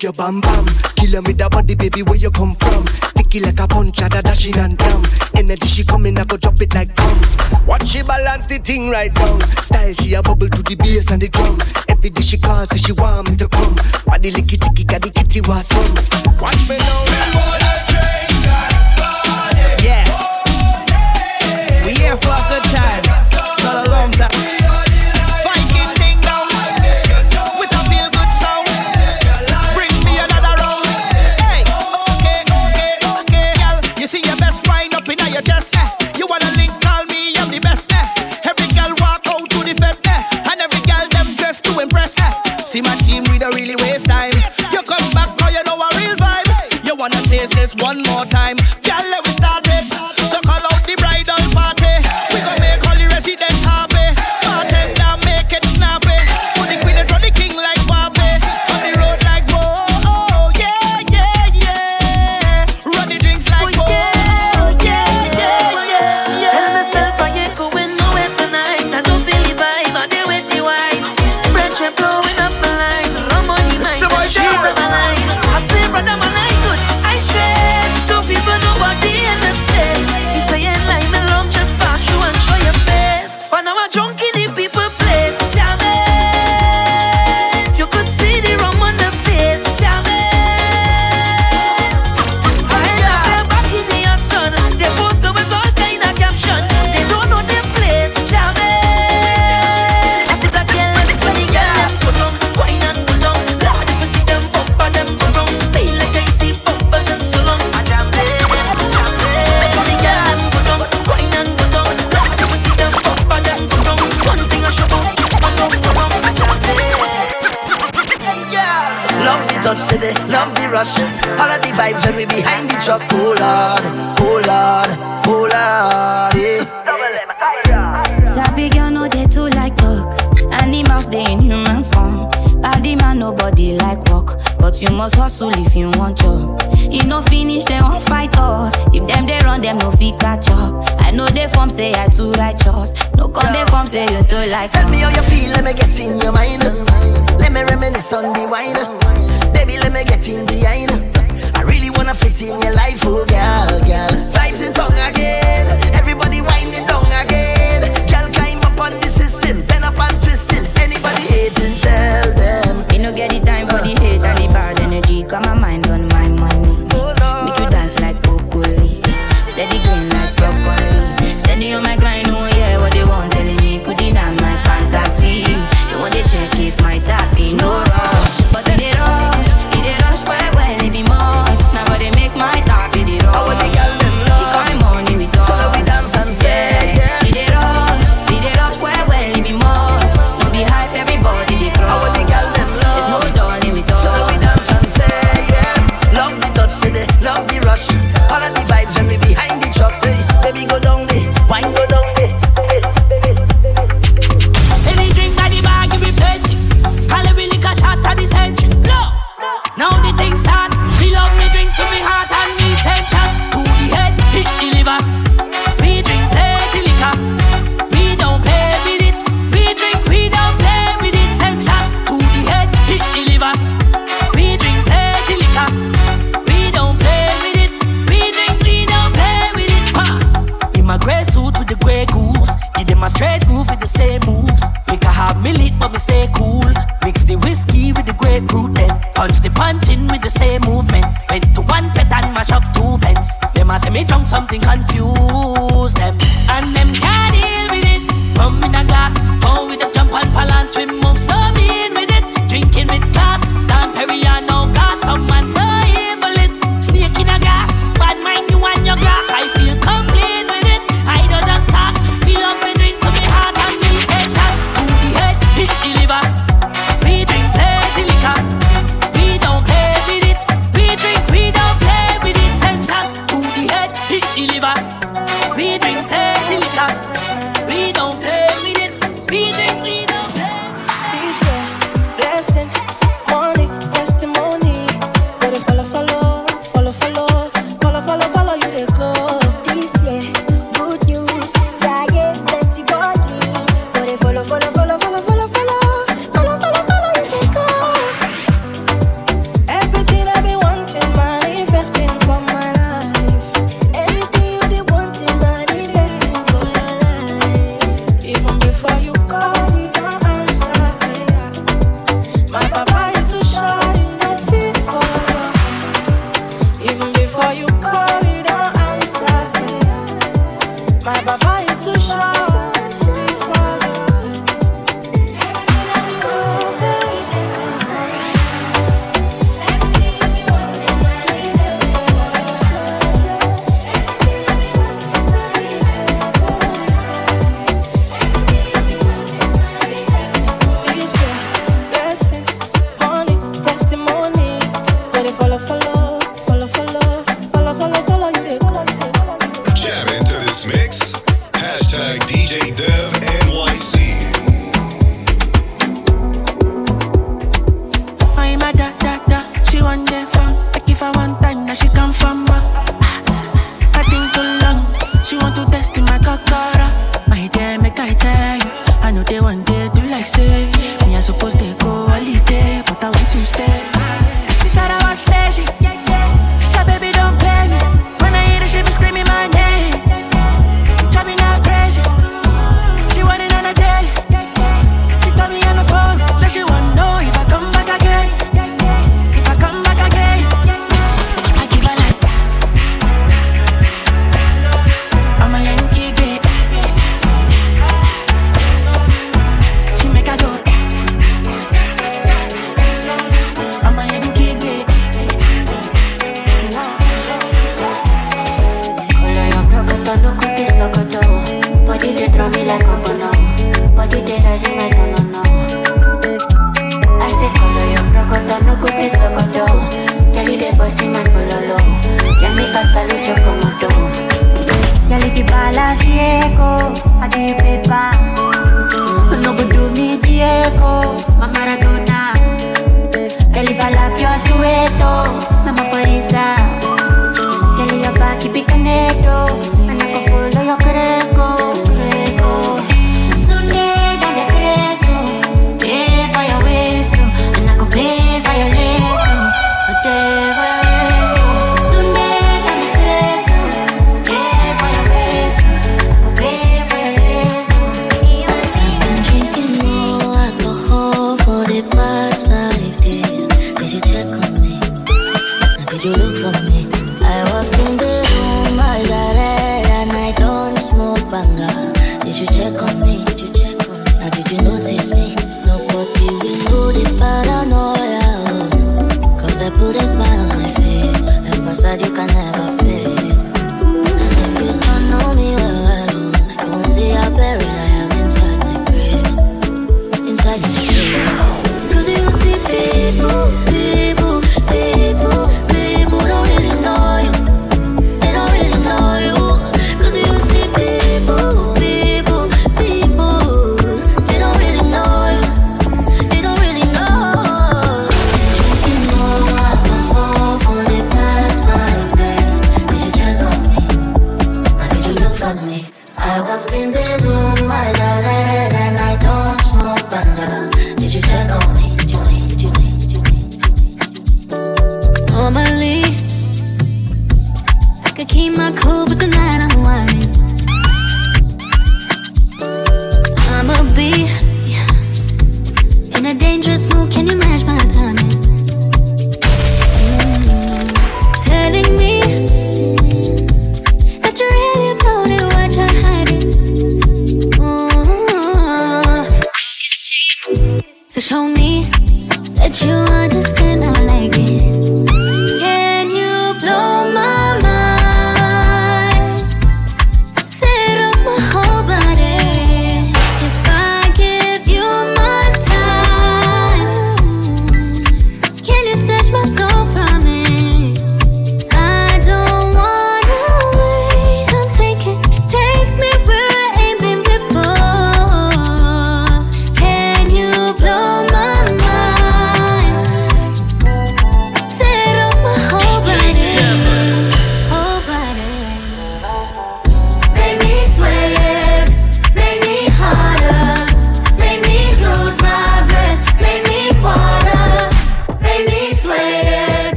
shake 0.00 0.02
your 0.02 0.12
bam 0.12 0.40
bam. 0.40 0.66
Killer 0.96 1.22
me 1.22 1.32
that 1.34 1.50
body, 1.50 1.74
baby, 1.74 2.02
where 2.02 2.16
you 2.16 2.30
come 2.30 2.54
from? 2.56 2.84
Ticky 3.14 3.40
like 3.40 3.60
a 3.60 3.66
punch, 3.66 3.98
da 3.98 4.08
dashing 4.08 4.56
and 4.58 4.76
dumb. 4.78 5.04
Energy 5.36 5.68
she 5.68 5.84
coming, 5.84 6.16
I 6.18 6.24
go 6.24 6.36
drop 6.36 6.60
it 6.60 6.74
like 6.74 6.94
bomb. 6.96 7.20
Watch 7.66 7.88
she 7.88 8.02
balance 8.02 8.46
the 8.46 8.58
thing 8.58 8.90
right 8.90 9.12
down. 9.14 9.40
Style 9.62 9.94
she 9.94 10.14
a 10.14 10.22
bubble 10.22 10.48
to 10.48 10.62
the 10.62 10.76
bass 10.76 11.10
and 11.10 11.22
the 11.22 11.28
drum. 11.28 11.60
Every 11.88 12.10
day 12.10 12.22
she 12.22 12.38
calls, 12.38 12.70
say 12.70 12.78
she 12.78 12.92
want 12.92 13.30
me 13.30 13.36
to 13.36 13.48
come. 13.48 13.74
Body 14.06 14.32
licky 14.32 14.58
ticky, 14.58 14.84
got 14.84 15.02
the 15.02 15.10
kitty 15.10 15.40
was 15.42 15.70
on. 15.72 16.40
Watch 16.40 16.68
me 16.68 16.78
now, 16.78 17.59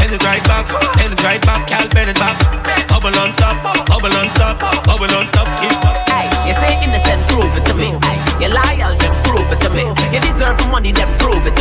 and 0.00 0.10
it 0.12 0.22
right 0.24 0.42
back, 0.44 0.66
and 1.00 1.12
it 1.12 1.20
right 1.22 1.42
back, 1.42 1.66
cal 1.68 1.86
burn 1.94 2.08
it 2.08 2.18
back. 2.18 2.36
Bubble 2.88 3.14
on 3.18 3.32
stop, 3.32 3.56
bubble 3.86 4.14
on 4.16 4.28
stop, 4.36 4.58
bubble 4.84 5.10
on 5.16 5.26
stop, 5.26 5.48
keep 5.60 5.74
up. 5.84 5.96
Hey, 6.08 6.28
you 6.46 6.54
say 6.54 6.72
innocent, 6.84 7.20
prove 7.28 7.52
it 7.56 7.64
to 7.66 7.74
me. 7.74 7.94
Hey, 8.06 8.18
you 8.42 8.48
loyal, 8.52 8.94
then 8.98 9.12
prove 9.24 9.50
it 9.50 9.60
to 9.64 9.70
me. 9.70 9.84
You 10.12 10.20
deserve 10.20 10.58
the 10.58 10.68
money, 10.68 10.92
then 10.92 11.08
prove 11.18 11.46
it. 11.46 11.51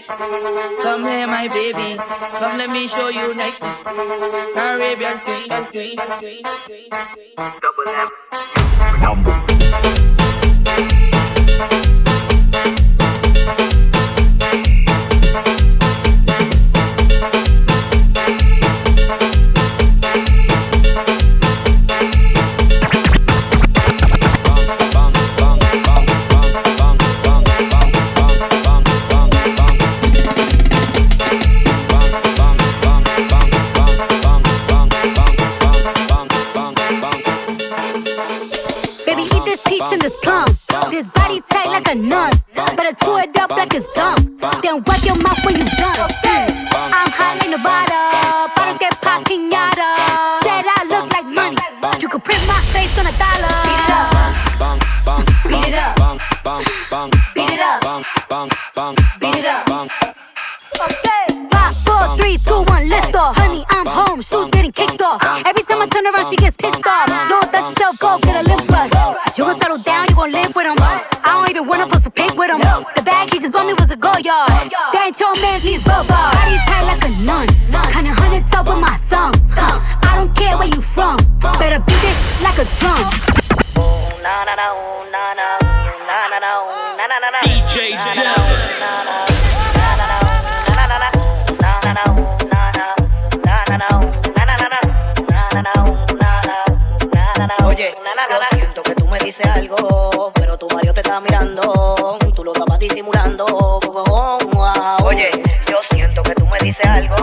this. 0.00 0.16
Come 0.82 1.04
here, 1.04 1.26
my 1.26 1.48
baby. 1.48 1.96
Come, 1.96 2.58
let 2.58 2.70
me 2.70 2.88
show 2.88 3.08
you 3.08 3.34
niceness. 3.34 3.82
Caribbean 3.82 5.18
queen, 5.20 5.48
queen, 5.48 5.96
queen, 5.96 6.42
queen, 6.64 6.90
queen. 6.90 7.52
Double 7.60 7.88
M. 7.88 8.08
Number. 9.00 9.50
his 41.00 41.08
body 41.16 41.40
tight 41.48 41.68
like 41.68 41.88
a 41.90 41.94
nun. 41.94 42.32
Better 42.76 42.94
chew 43.02 43.16
it 43.16 43.36
up 43.38 43.50
like 43.50 43.72
it's 43.74 43.88
gum. 43.94 44.36
Then 44.62 44.82
wipe 44.84 45.02
your 45.02 45.16
mouth 45.16 45.40
when 45.44 45.56
you 45.56 45.64
done. 45.80 45.96
I'm 45.96 47.10
hot 47.16 47.40
in 47.44 47.50
Nevada. 47.52 48.00
Bottles 48.54 48.78
get 48.78 49.00
popping 49.00 49.50
yada. 49.50 49.88
Said 50.44 50.64
I 50.76 50.84
look 50.92 51.08
like 51.16 51.26
money. 51.26 51.56
You 52.02 52.08
could 52.08 52.22
print 52.22 52.44
my 52.46 52.60
face 52.74 52.92
on 53.00 53.06
a 53.08 53.14
dollar. 53.16 53.54
Beat 53.64 53.80
it 53.80 53.90
up. 53.96 54.12
Beat 55.48 55.68
it 55.68 55.76
up. 55.80 55.96
Beat 57.34 57.50
it 57.56 57.62
up. 57.64 57.80
Beat 59.20 59.36
it 59.40 59.46
up. 59.46 59.64
Okay. 60.80 61.24
Five, 61.50 61.76
four, 61.84 62.16
three, 62.18 62.36
two, 62.44 62.60
one, 62.68 62.88
lift 62.88 63.16
off. 63.16 63.36
Honey, 63.36 63.64
I'm 63.70 63.86
home. 63.86 64.20
Shoes 64.20 64.50
getting 64.50 64.72
kicked 64.72 65.00
off. 65.00 65.24
Every 65.46 65.62
time 65.62 65.80
I 65.80 65.86
turn 65.86 66.06
around, 66.06 66.28
she 66.28 66.36
gets 66.36 66.56
pissed 66.56 66.86
off. 66.86 67.08
Lord, 67.30 67.48
that's 67.52 67.74
self 67.80 67.98
go 67.98 68.18
get 68.20 68.36
a 68.36 68.48
lip 68.48 68.66
brush. 68.66 68.92
You 69.38 69.44
gon' 69.44 69.58
settle 69.60 69.78
down, 69.78 70.08
you 70.08 70.14
gon' 70.14 70.32
live 70.32 70.54
with 70.54 70.66
him. 70.66 70.79
The 72.96 73.02
bag 73.02 73.32
he 73.32 73.38
just 73.40 73.52
bought 73.52 73.66
me 73.66 73.74
was 73.74 73.90
a 73.90 73.96
go 73.96 74.12
yard. 74.22 74.48
That 74.48 75.04
ain't 75.06 75.20
your 75.20 75.34
man, 75.40 75.60
he's 75.60 75.82
bubba. 75.82 76.08
Body 76.08 76.56
tight 76.68 76.84
like 76.86 77.04
a 77.04 77.10
nun. 77.22 77.46
Kinda 77.92 78.12
hundred 78.12 78.46
top 78.48 78.66
with 78.66 78.78
my 78.78 78.96
thumb. 79.10 79.32
I 80.02 80.16
don't 80.16 80.34
care 80.36 80.56
where 80.58 80.68
you 80.68 80.80
from. 80.82 81.16
Better 81.58 81.80
beat 81.80 82.00
this 82.02 82.18
shit 82.18 82.42
like 82.42 82.58
a 82.58 82.66
drum. 82.78 83.04
DJ 87.42 87.96
Devin. 88.14 89.40
Oye, 97.64 97.94
yo 98.30 98.38
siento 98.50 98.82
que 98.82 98.94
tú 98.94 99.06
me 99.06 99.18
dices 99.18 99.46
algo, 99.46 100.32
pero 100.34 100.58
tu 100.58 100.68
Mario 100.68 100.92
te 100.92 101.00
está 101.00 101.20
mirando. 101.20 102.19
Disimulando. 102.80 103.44
Oye, 105.04 105.30
yo 105.68 105.76
siento 105.90 106.22
que 106.22 106.34
tú 106.34 106.46
me 106.46 106.56
dices 106.62 106.86
algo, 106.86 107.14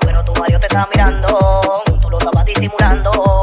pero 0.00 0.24
tu 0.24 0.32
Mario 0.34 0.58
te 0.58 0.66
está 0.66 0.88
mirando. 0.92 1.84
Tú 2.00 2.10
lo 2.10 2.18
estabas 2.18 2.44
disimulando. 2.44 3.35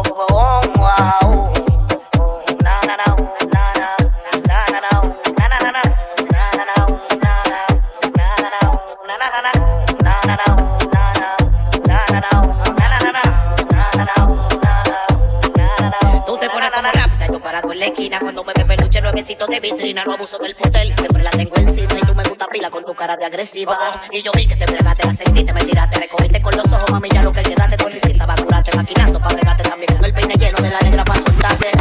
Cuando 18.20 18.44
me 18.44 18.54
ve 18.54 18.66
peluche 18.66 19.02
nuevecito 19.02 19.46
de 19.48 19.60
vitrina, 19.60 20.04
no 20.04 20.14
abuso 20.14 20.38
del 20.38 20.56
motel, 20.58 20.94
siempre 20.94 21.24
la 21.24 21.32
tengo 21.32 21.56
encima 21.56 21.94
y 21.98 22.06
tú 22.06 22.14
me 22.16 22.24
gusta 22.24 22.48
pila 22.48 22.70
con 22.70 22.84
tu 22.84 22.94
cara 22.94 23.18
de 23.18 23.26
agresiva. 23.26 23.78
Y 24.12 24.22
yo 24.22 24.32
vi 24.36 24.46
que 24.46 24.56
te 24.56 24.66
bregaste, 24.66 25.08
la 25.08 25.14
sentiste, 25.14 25.54
me 25.54 25.64
tiraste, 25.64 26.00
me 26.00 26.08
cogiste 26.08 26.42
con 26.42 26.56
los 26.56 26.66
ojos, 26.66 26.92
mami, 26.92 27.10
ya 27.10 27.24
lo 27.24 27.34
que 27.34 27.44
quedaste, 27.44 27.78
tú 27.78 27.90
necesitas 27.90 28.28
va 28.28 28.34
a 28.34 28.76
maquinando 28.76 29.20
pa' 29.20 29.30
bregarte 29.30 29.64
también 29.64 29.96
con 29.96 30.06
el 30.06 30.14
peine 30.14 30.36
lleno 30.36 30.58
de 30.60 30.70
la 30.70 30.80
negra 30.80 31.04
pa' 31.04 31.16
soltarte. 31.16 31.72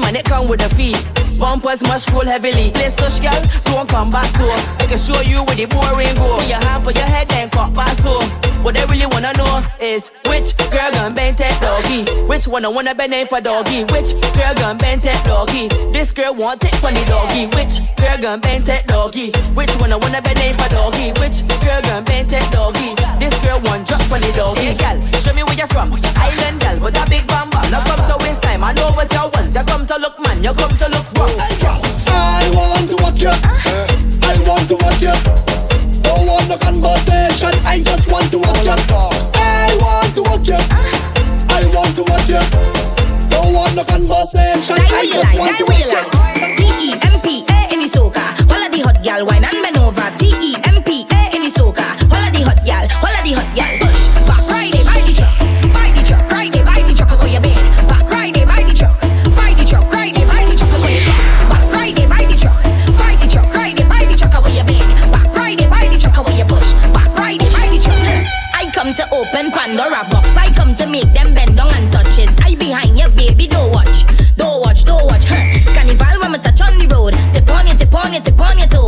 Roll 0.00 0.08
with 0.08 0.08
the 0.08 0.08
team 0.08 0.08
and 0.08 0.16
it 0.16 0.24
come 0.24 0.48
with 0.48 0.60
the 0.60 0.68
fee. 0.74 1.19
Bumpers 1.40 1.82
must 1.82 2.10
roll 2.12 2.20
heavily. 2.24 2.70
Let's 2.76 2.94
touch 2.94 3.22
girl, 3.22 3.40
don't 3.64 3.88
come 3.88 4.10
back 4.10 4.28
so. 4.36 4.44
I 4.44 4.84
can 4.86 4.98
show 4.98 5.18
you 5.24 5.42
where 5.48 5.56
the 5.56 5.64
boring 5.64 6.14
go. 6.20 6.36
Put 6.36 6.46
your 6.46 6.60
hand 6.60 6.84
for 6.84 6.92
your 6.92 7.08
head 7.08 7.28
then 7.28 7.48
cut 7.48 7.72
back 7.72 7.96
so. 7.96 8.20
What 8.60 8.76
they 8.76 8.84
really 8.92 9.06
wanna 9.06 9.32
know 9.40 9.64
is 9.80 10.12
which 10.28 10.52
girl 10.68 10.92
gon' 10.92 11.14
bend 11.14 11.38
that 11.38 11.56
doggy. 11.64 12.04
Which 12.28 12.46
one 12.46 12.66
I 12.66 12.68
wanna 12.68 12.94
bend 12.94 13.14
in 13.14 13.26
for 13.26 13.40
doggy. 13.40 13.88
Which 13.88 14.12
girl 14.36 14.52
gon' 14.52 14.76
bend 14.76 15.00
that 15.08 15.24
doggy. 15.24 15.72
This 15.96 16.12
girl 16.12 16.34
want 16.34 16.62
it 16.62 16.76
for 16.76 16.92
the 16.92 17.00
doggy. 17.08 17.48
Which 17.56 17.80
girl 17.96 18.20
gon' 18.20 18.40
bend 18.40 18.66
that 18.68 18.86
doggy. 18.86 19.32
Which 19.56 19.72
one 19.80 19.92
I 19.92 19.96
wanna 19.96 20.20
bend 20.20 20.44
in 20.44 20.52
for 20.60 20.68
doggy. 20.68 21.16
Which 21.24 21.40
girl 21.64 21.80
gon' 21.88 22.04
bend 22.04 22.28
that 22.36 22.52
doggy. 22.52 22.92
This 23.16 23.32
girl 23.40 23.64
want 23.64 23.88
drop 23.88 24.04
for 24.12 24.20
the 24.20 24.28
doggy. 24.36 24.60
Hey 24.60 24.76
gal, 24.76 25.00
show 25.24 25.32
me 25.32 25.42
where 25.42 25.56
you're 25.56 25.72
from. 25.72 25.88
Island 26.20 26.60
gal 26.60 26.76
with 26.84 27.00
a 27.00 27.04
big 27.08 27.24
bam 27.26 27.48
bam. 27.48 27.72
Now 27.72 27.80
come 27.88 28.04
to 28.04 28.16
waste 28.20 28.42
time. 28.44 28.62
I 28.62 28.76
know 28.76 28.92
what 28.92 29.08
you 29.08 29.24
want. 29.32 29.56
You 29.56 29.64
come 29.64 29.88
to 29.88 29.96
look 29.96 30.20
man. 30.20 30.44
You 30.44 30.52
come 30.52 30.76
to 30.84 30.88
look 30.92 31.08
wrong. 31.16 31.29
I 31.38 32.50
want 32.54 32.90
to 32.90 32.96
walk 33.02 33.20
you. 33.20 33.30
I 33.30 34.34
want 34.46 34.68
to 34.68 34.76
walk 34.76 35.00
you. 35.00 35.14
Don't 36.02 36.26
want 36.26 36.48
no 36.48 36.56
conversation. 36.56 37.52
I 37.64 37.82
just 37.84 38.10
want 38.10 38.30
to 38.32 38.38
walk 38.38 38.64
you. 38.64 38.74
I 39.36 39.76
want 39.80 40.14
to 40.16 40.22
walk 40.22 40.46
you. 40.46 40.58
I 40.58 41.62
want 41.74 41.94
to 41.96 42.02
walk 42.02 42.28
you. 42.28 42.42
Don't 43.30 43.52
want 43.54 43.74
no 43.76 43.84
conversation. 43.84 44.76
I 44.78 45.06
just 45.06 45.34
want 45.38 45.56
to 45.58 45.64
walk 45.64 45.78
you. 45.78 46.02
T-E-M-P-A 46.56 47.74
in 47.74 47.80
the 47.80 47.86
soca. 47.86 48.24
All 48.50 48.62
of 48.64 48.72
the 48.72 48.80
hot 48.80 49.02
gal 49.02 49.24
wine 49.26 49.44
and 49.44 49.69
open 69.40 69.52
Pandora 69.52 70.06
box. 70.10 70.36
I 70.36 70.52
come 70.54 70.74
to 70.76 70.86
make 70.86 71.12
them 71.12 71.32
bend 71.34 71.56
down 71.56 71.72
and 71.72 71.92
touches. 71.92 72.36
I 72.42 72.54
behind 72.54 72.98
you, 72.98 73.08
baby, 73.16 73.46
don't 73.46 73.72
watch, 73.72 74.04
don't 74.36 74.60
watch, 74.60 74.84
don't 74.84 75.04
watch. 75.06 75.24
Huh. 75.26 75.74
Carnival 75.74 76.20
when 76.20 76.32
me 76.32 76.38
touch 76.38 76.60
on 76.60 76.78
the 76.78 76.86
road. 76.94 77.14
Tip 77.32 77.48
on 77.50 77.66
you, 77.66 77.74
tip 77.74 77.94
on 77.94 78.12
you, 78.12 78.20
tip 78.20 78.40
on 78.40 78.58
you. 78.58 78.79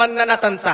van 0.00 0.14
nan 0.16 0.30
atan 0.32 0.56
sa. 0.56 0.72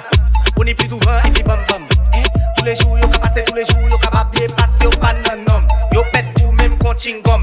O 0.54 0.62
ni 0.62 0.72
pli 0.78 0.86
douvan 0.86 1.18
e 1.26 1.30
fi 1.34 1.42
bambam 1.42 1.82
eh, 2.14 2.22
Tous 2.56 2.64
les 2.64 2.76
jours 2.76 2.96
yo 2.98 3.08
ka 3.08 3.18
pase, 3.18 3.42
tous 3.44 3.54
les 3.54 3.64
jours 3.64 3.88
yo 3.90 3.98
ka 3.98 4.10
babye 4.10 4.46
Pas 4.54 4.70
yo 4.84 4.90
pan 5.02 5.18
nan 5.26 5.42
nom. 5.48 5.62
Yo 5.92 6.04
pet 6.12 6.26
pou 6.36 6.52
menm 6.52 6.78
kon 6.78 6.94
chingom. 6.94 7.42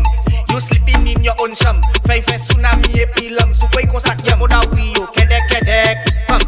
Yo 0.49 0.59
sleeping 0.59 1.07
in 1.07 1.23
your 1.23 1.35
own 1.41 1.53
sham 1.53 1.81
Fey 2.07 2.21
fe 2.21 2.37
tsunami 2.39 2.87
e 3.03 3.05
pi 3.13 3.29
lam 3.35 3.51
Sou 3.53 3.67
kwe 3.75 3.83
kon 3.91 3.99
sak 3.99 4.23
yam. 4.23 4.39
O 4.41 4.47
wi 4.71 4.93
yo 4.95 5.03
kedek 5.11 5.43
kedek 5.51 6.07
Fam. 6.29 6.39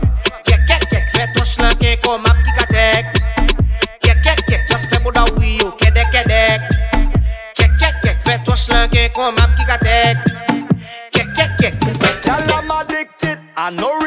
Kek 0.47 0.61
kek 0.69 0.87
kek 0.91 1.05
Fe 1.11 1.27
tosh 1.35 1.59
lan 1.59 1.75
ke 1.83 1.97
kom 1.99 2.23
ap 2.31 2.39
ki 2.45 2.51
katek. 2.59 3.05
Kek 3.99 4.23
kek 4.23 4.39
kek 4.47 4.61
Just 4.71 4.87
fe 4.87 5.03
bo 5.03 5.11
wi 5.35 5.59
yo 5.59 5.75
kedek 5.75 6.15
kedek. 6.15 6.61
Kek 7.59 7.71
kek 7.81 7.95
kek 8.03 8.17
Fe 8.23 8.39
tosh 8.47 8.69
lan 8.71 8.87
ke 8.87 9.09
kom 9.11 9.35
ap 9.35 9.51
ki 9.59 9.67
katek. 9.67 10.15
Kek 11.11 11.27
kek 11.35 11.51
kek 11.59 11.75
Kek 11.75 11.99
kek 11.99 12.23
kek 12.23 12.47
Kek 12.47 12.87
kek 12.87 13.07
kek 13.19 13.39
I 13.57 13.69
know 13.69 14.04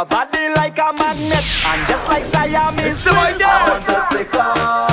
your 0.00 0.06
body 0.06 0.48
like 0.56 0.78
a 0.78 0.92
magnet, 0.94 1.44
and 1.66 1.86
just 1.86 2.08
like 2.08 2.24
Siamese, 2.24 3.04
twins, 3.04 3.42
I 3.42 3.68
want 3.68 3.84
to 3.84 4.00
stick 4.00 4.34
on. 4.34 4.89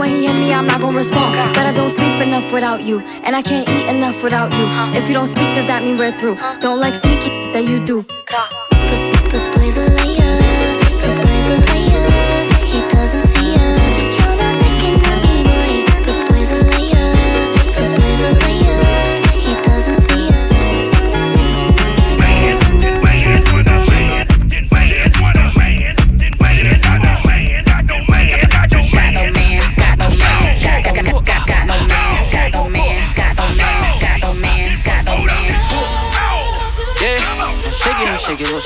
When 0.00 0.10
he 0.10 0.26
hit 0.26 0.34
me, 0.34 0.52
I'm 0.52 0.66
not 0.66 0.80
gonna 0.80 0.96
respond. 0.96 1.36
But 1.54 1.66
I 1.66 1.72
don't 1.72 1.90
sleep 1.90 2.20
enough 2.22 2.50
without 2.52 2.82
you. 2.82 3.00
And 3.22 3.36
I 3.36 3.42
can't 3.42 3.68
eat 3.68 3.86
enough 3.86 4.22
without 4.24 4.50
you. 4.52 4.66
If 4.98 5.08
you 5.08 5.14
don't 5.14 5.26
speak, 5.26 5.54
does 5.54 5.66
that 5.66 5.84
mean 5.84 5.98
we're 5.98 6.16
through? 6.18 6.36
Don't 6.60 6.80
like 6.80 6.94
sneaky 6.94 7.28
that 7.52 7.64
you 7.64 7.84
do. 7.84 8.04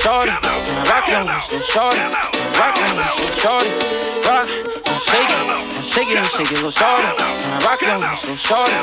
shorty. 0.05 0.29
Now 0.29 0.85
rock 0.85 1.09
your 1.09 1.25
waist 1.25 1.53
and 1.53 1.63
shorty. 1.65 1.97
Now 1.97 2.29
rock 2.61 2.77
your 2.77 2.93
waist 2.93 3.25
and 3.25 3.33
shorty. 3.41 3.71
Rock 4.21 4.45
and 4.45 4.99
shake 5.01 5.25
it. 5.25 5.41
Now 5.49 5.81
shake 5.81 6.09
it 6.13 6.17
and 6.21 6.29
shake 6.29 6.51
it, 6.53 6.61
little 6.61 6.69
shorty. 6.69 7.09
Now 7.17 7.65
rock 7.65 7.81
your 7.81 7.97
waist 7.97 8.29
and 8.29 8.37
shorty. 8.37 8.77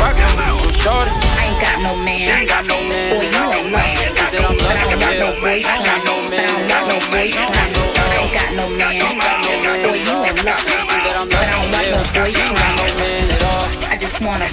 Rock 0.00 0.16
your 0.16 0.32
waist 0.32 0.64
and 0.64 0.76
shorty. 0.80 1.12
I 1.12 1.52
ain't 1.52 1.60
got 1.60 1.76
no 1.84 1.92
man. 1.92 2.24
I 2.24 2.40
ain't 2.40 2.48
got 2.48 2.64
no 2.64 2.78
man. 2.88 3.12
Boy, 3.12 3.28
you 3.28 3.44
ain't 3.52 3.68
love. 3.68 3.84
But 4.32 4.72
I 4.72 4.96
got 4.96 5.12
no 5.20 5.28
man. 5.44 5.60
I 5.60 5.76
ain't 5.76 5.84
got 5.84 6.00
no 6.08 6.16
man. 6.32 6.40
I 6.40 6.56
ain't 6.56 6.80
got 7.12 7.68
no 7.68 7.76
man. 7.92 7.92
I 7.92 8.16
ain't 8.16 8.32
got 8.32 8.50
no 8.56 8.64
man. 8.72 8.96
Boy, 8.96 10.00
you 10.00 10.16
ain't 10.24 10.40
no 10.40 10.40
man. 10.40 10.56
I 10.56 10.88
don't 11.12 11.68
want 11.68 11.88
no 11.92 12.00
boy. 12.16 12.32
You 12.32 12.40
ain't 12.40 12.56
got 12.56 12.72
no 12.80 12.86
man 12.96 13.28
at 13.28 13.44
all 13.44 13.81
just 14.02 14.18
wanna 14.20 14.50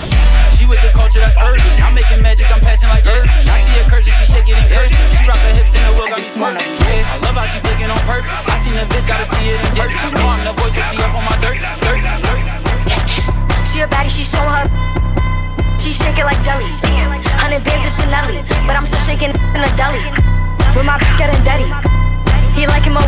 with 0.70 0.78
the 0.86 0.94
culture 0.94 1.18
that's 1.18 1.34
urban. 1.42 1.66
I'm 1.82 1.98
making 1.98 2.22
magic, 2.22 2.46
I'm 2.54 2.62
passing 2.62 2.88
like 2.94 3.02
Irvin. 3.10 3.26
I 3.50 3.58
see 3.66 3.74
her 3.82 3.90
curse 3.90 4.06
she 4.06 4.14
shake 4.30 4.46
it 4.46 4.54
in 4.54 4.66
curse. 4.70 4.94
She 4.94 5.26
rock 5.26 5.42
her 5.42 5.54
hips 5.58 5.74
in 5.74 5.82
the 5.90 5.92
wheel, 5.98 6.06
got 6.06 6.22
me 6.22 6.30
smirking. 6.30 6.62
Yeah, 6.86 7.10
I 7.10 7.18
love 7.26 7.34
how 7.34 7.50
she 7.50 7.58
blinking 7.66 7.90
on 7.90 7.98
purpose. 8.06 8.30
I 8.46 8.56
seen 8.62 8.78
the 8.78 8.86
bitch, 8.86 9.10
gotta 9.10 9.26
see 9.26 9.50
it 9.50 9.58
in 9.58 9.74
person. 9.74 9.98
You 10.14 10.22
know 10.22 10.30
I'm 10.30 10.46
the 10.46 10.54
voice 10.54 10.78
of 10.78 10.86
TF 10.94 11.10
on 11.18 11.26
my 11.26 11.34
dirt, 11.42 11.58
dirt, 11.82 12.06
dirt. 12.22 12.42
She 13.66 13.82
a 13.82 13.90
baddie, 13.90 14.14
she 14.14 14.22
showing 14.22 14.54
her. 14.54 14.70
She 15.82 15.98
shake 15.98 16.22
it 16.22 16.30
like 16.30 16.46
jelly. 16.46 16.70
Hundred 17.42 17.66
bands 17.66 17.90
of 17.90 17.94
Chanel, 17.98 18.30
but 18.70 18.78
I'm 18.78 18.86
still 18.86 19.02
shaking 19.02 19.34
in 19.34 19.60
the 19.66 19.72
deli. 19.74 20.06
With 20.78 20.86
my 20.86 21.02
getting 21.18 21.42
dirty. 21.42 21.66
He 22.54 22.70
like 22.70 22.86
him 22.86 23.02
a. 23.02 23.04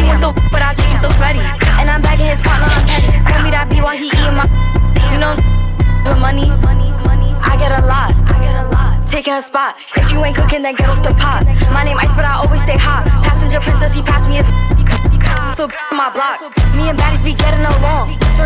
He 0.00 0.08
want 0.08 0.24
the, 0.24 0.32
but 0.48 0.64
I 0.64 0.72
just 0.72 0.88
want 0.88 1.04
the 1.04 1.12
Freddy. 1.20 1.44
And 1.76 1.92
I'm 1.92 2.00
bagging 2.00 2.32
his 2.32 2.40
partner, 2.40 2.72
I'm 2.72 2.88
petty. 2.88 3.12
Call 3.28 3.44
me 3.44 3.50
that 3.52 3.68
B 3.68 3.84
while 3.84 3.92
he 3.92 4.08
eating 4.08 4.32
my. 4.32 4.48
You 5.12 5.18
know, 5.20 5.36
with 6.04 6.18
money. 6.18 6.50
I 7.42 7.56
get 7.58 7.72
a 7.72 7.84
lot. 7.86 8.14
I 8.26 8.36
get 8.40 8.54
a 8.64 8.68
lot. 8.68 9.06
Taking 9.08 9.34
a 9.34 9.42
spot. 9.42 9.76
If 9.96 10.12
you 10.12 10.24
ain't 10.24 10.36
cooking, 10.36 10.62
then 10.62 10.74
get 10.74 10.88
off 10.88 11.02
the 11.02 11.14
pot. 11.14 11.44
My 11.72 11.84
name 11.84 11.98
Ice, 11.98 12.14
but 12.14 12.24
I 12.24 12.34
always 12.34 12.62
stay 12.62 12.76
hot. 12.76 13.06
Passenger 13.22 13.60
princess, 13.60 13.94
he 13.94 14.02
passed 14.02 14.28
me 14.28 14.36
his. 14.36 14.46
Still 15.54 15.68
my 15.92 16.08
block. 16.10 16.40
Me 16.74 16.88
and 16.88 16.98
baddies 16.98 17.22
be 17.22 17.34
getting 17.34 17.60
along, 17.60 18.16
so 18.32 18.41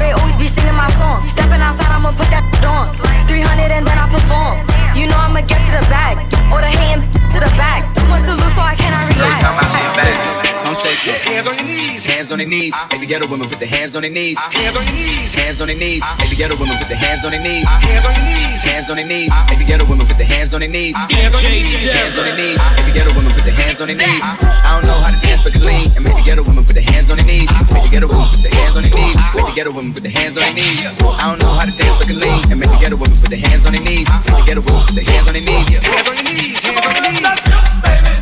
on 12.36 12.44
their 12.44 12.52
knees. 12.52 12.74
Make 12.92 13.00
the 13.00 13.08
ghetto 13.08 13.26
women 13.32 13.48
put 13.48 13.60
their 13.60 13.72
hands 13.72 13.96
on 13.96 14.02
their 14.04 14.12
knees. 14.12 14.36
Hands 14.36 14.76
on 14.76 14.84
your 14.84 14.92
knees. 14.92 15.32
Hands 15.32 15.56
on 15.64 15.68
their 15.72 15.80
knees. 15.80 16.04
Make 16.20 16.28
the 16.28 16.36
ghetto 16.36 16.56
women 16.60 16.76
put 16.76 16.88
their 16.92 17.00
hands 17.00 17.24
on 17.24 17.32
their 17.32 17.40
knees. 17.40 17.64
Hands 17.64 18.04
on 18.04 18.12
your 18.12 18.28
knees. 18.28 18.60
Hands 18.60 18.90
on 18.92 18.96
their 19.00 19.08
knees. 19.08 19.32
Make 19.48 19.56
the 19.56 19.64
ghetto 19.64 19.84
women 19.88 20.04
put 20.04 20.18
their 20.20 20.28
hands 20.28 20.52
on 20.52 20.60
their 20.60 20.68
knees. 20.68 20.92
Hands 20.92 21.32
on 21.32 21.40
your 21.40 21.56
knees. 21.56 21.88
Hands 21.88 22.18
on 22.20 22.24
their 22.28 22.36
knees. 22.36 22.60
Make 22.60 22.84
the 22.84 22.92
ghetto 22.92 23.12
women 23.16 23.32
put 23.32 23.44
their 23.48 23.56
hands 23.56 23.80
on 23.80 23.88
their 23.88 23.96
knees. 23.96 24.20
I 24.20 24.68
don't 24.76 24.84
know 24.84 25.00
how 25.00 25.16
to 25.16 25.20
dance, 25.24 25.40
but 25.48 25.52
can 25.56 25.64
lean. 25.64 25.88
And 25.96 26.04
make 26.04 26.12
the 26.12 26.24
ghetto 26.28 26.44
women 26.44 26.64
put 26.68 26.76
their 26.76 26.84
hands 26.84 27.08
on 27.08 27.16
their 27.16 27.24
knees. 27.24 27.48
Make 27.72 27.88
the 27.88 27.92
ghetto 27.96 28.08
women 28.12 28.28
put 28.28 28.42
their 28.44 28.52
hands 28.52 28.76
on 28.76 28.82
their 28.84 28.92
knees. 28.92 29.16
Make 29.16 29.46
the 29.48 29.54
ghetto 29.56 29.72
women 29.72 29.90
put 29.96 30.04
their 30.04 30.12
hands 30.12 30.34
on 30.36 30.42
their 30.44 30.56
knees. 30.60 30.80
I 30.92 31.24
don't 31.32 31.40
know 31.40 31.52
how 31.56 31.64
to 31.64 31.72
dance, 31.72 31.96
but 31.96 32.04
can 32.04 32.20
lean. 32.20 32.40
And 32.52 32.60
make 32.60 32.68
the 32.68 32.80
ghetto 32.84 33.00
women 33.00 33.16
put 33.16 33.32
their 33.32 33.40
hands 33.40 33.64
on 33.64 33.72
their 33.72 33.80
knees. 33.80 34.04
Make 34.12 34.36
the 34.36 34.44
ghetto 34.44 34.60
women 34.60 34.84
put 34.84 34.92
their 34.92 35.08
hands 35.08 35.24
on 35.24 35.32
their 35.32 35.46
knees. 35.48 35.68
Hands 35.72 36.04
on 36.04 36.16
your 36.20 36.28
knees. 36.28 36.52
Hands 36.60 36.84
on 36.84 37.00
your 37.00 37.06
knees. 37.08 37.32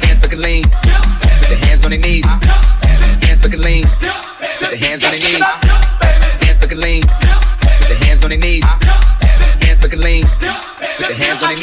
Hands 0.06 0.18
but 0.22 0.30
can 0.30 0.38
lean. 0.38 0.62
Put 0.70 1.50
their 1.50 1.62
hands 1.66 1.82
on 1.82 1.90
their 1.90 1.98
knees. 1.98 2.22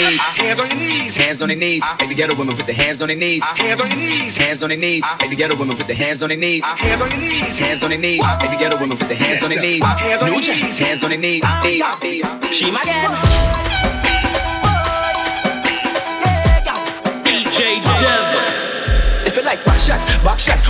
Knees. 0.09 0.21
Hands 0.21 0.59
on 0.59 0.67
your 0.67 0.77
knees. 0.77 1.15
Hands 1.15 1.41
on 1.41 1.47
their 1.49 1.57
knees. 1.57 1.83
Make 1.99 2.09
the 2.09 2.15
ghetto 2.15 2.35
women 2.35 2.55
put 2.55 2.67
the 2.67 2.73
hands 2.73 3.01
on 3.01 3.07
their 3.07 3.17
knees. 3.17 3.43
Hands 3.43 3.81
on 3.81 3.89
your 3.89 3.97
knees. 3.97 4.37
Hands 4.37 4.63
on 4.63 4.69
their 4.69 4.77
knees. 4.77 5.03
Make 5.19 5.29
the 5.29 5.35
ghetto 5.35 5.55
women 5.55 5.77
put 5.77 5.87
the 5.87 5.95
hands 5.95 6.21
on 6.21 6.29
their 6.29 6.37
knees. 6.37 6.63
Hands 6.63 7.01
on 7.01 7.09
your 7.09 7.19
knees. 7.19 7.57
Hands 7.57 7.83
on 7.83 7.89
their 7.89 7.99
knees. 7.99 8.21
Make 8.21 8.51
the 8.51 8.57
ghetto 8.57 8.77
women 8.79 8.97
put 8.97 9.07
the 9.07 9.15
hands 9.15 9.43
on 9.43 9.49
their 9.49 9.61
knees. 9.61 9.81
New 9.81 10.41
Jack. 10.41 10.57
Hands 10.79 11.03
on 11.03 11.09
their 11.09 11.19
knees. 11.19 11.43
She 12.51 12.71
my 12.71 12.83
gal. 12.83 13.11
DJ 17.25 17.81
Devil 17.81 18.51
like 19.51 19.65
back 19.65 19.79
shot, 19.79 19.99
back 20.23 20.39
shot, 20.39 20.57
we 20.57 20.59
bend 20.59 20.60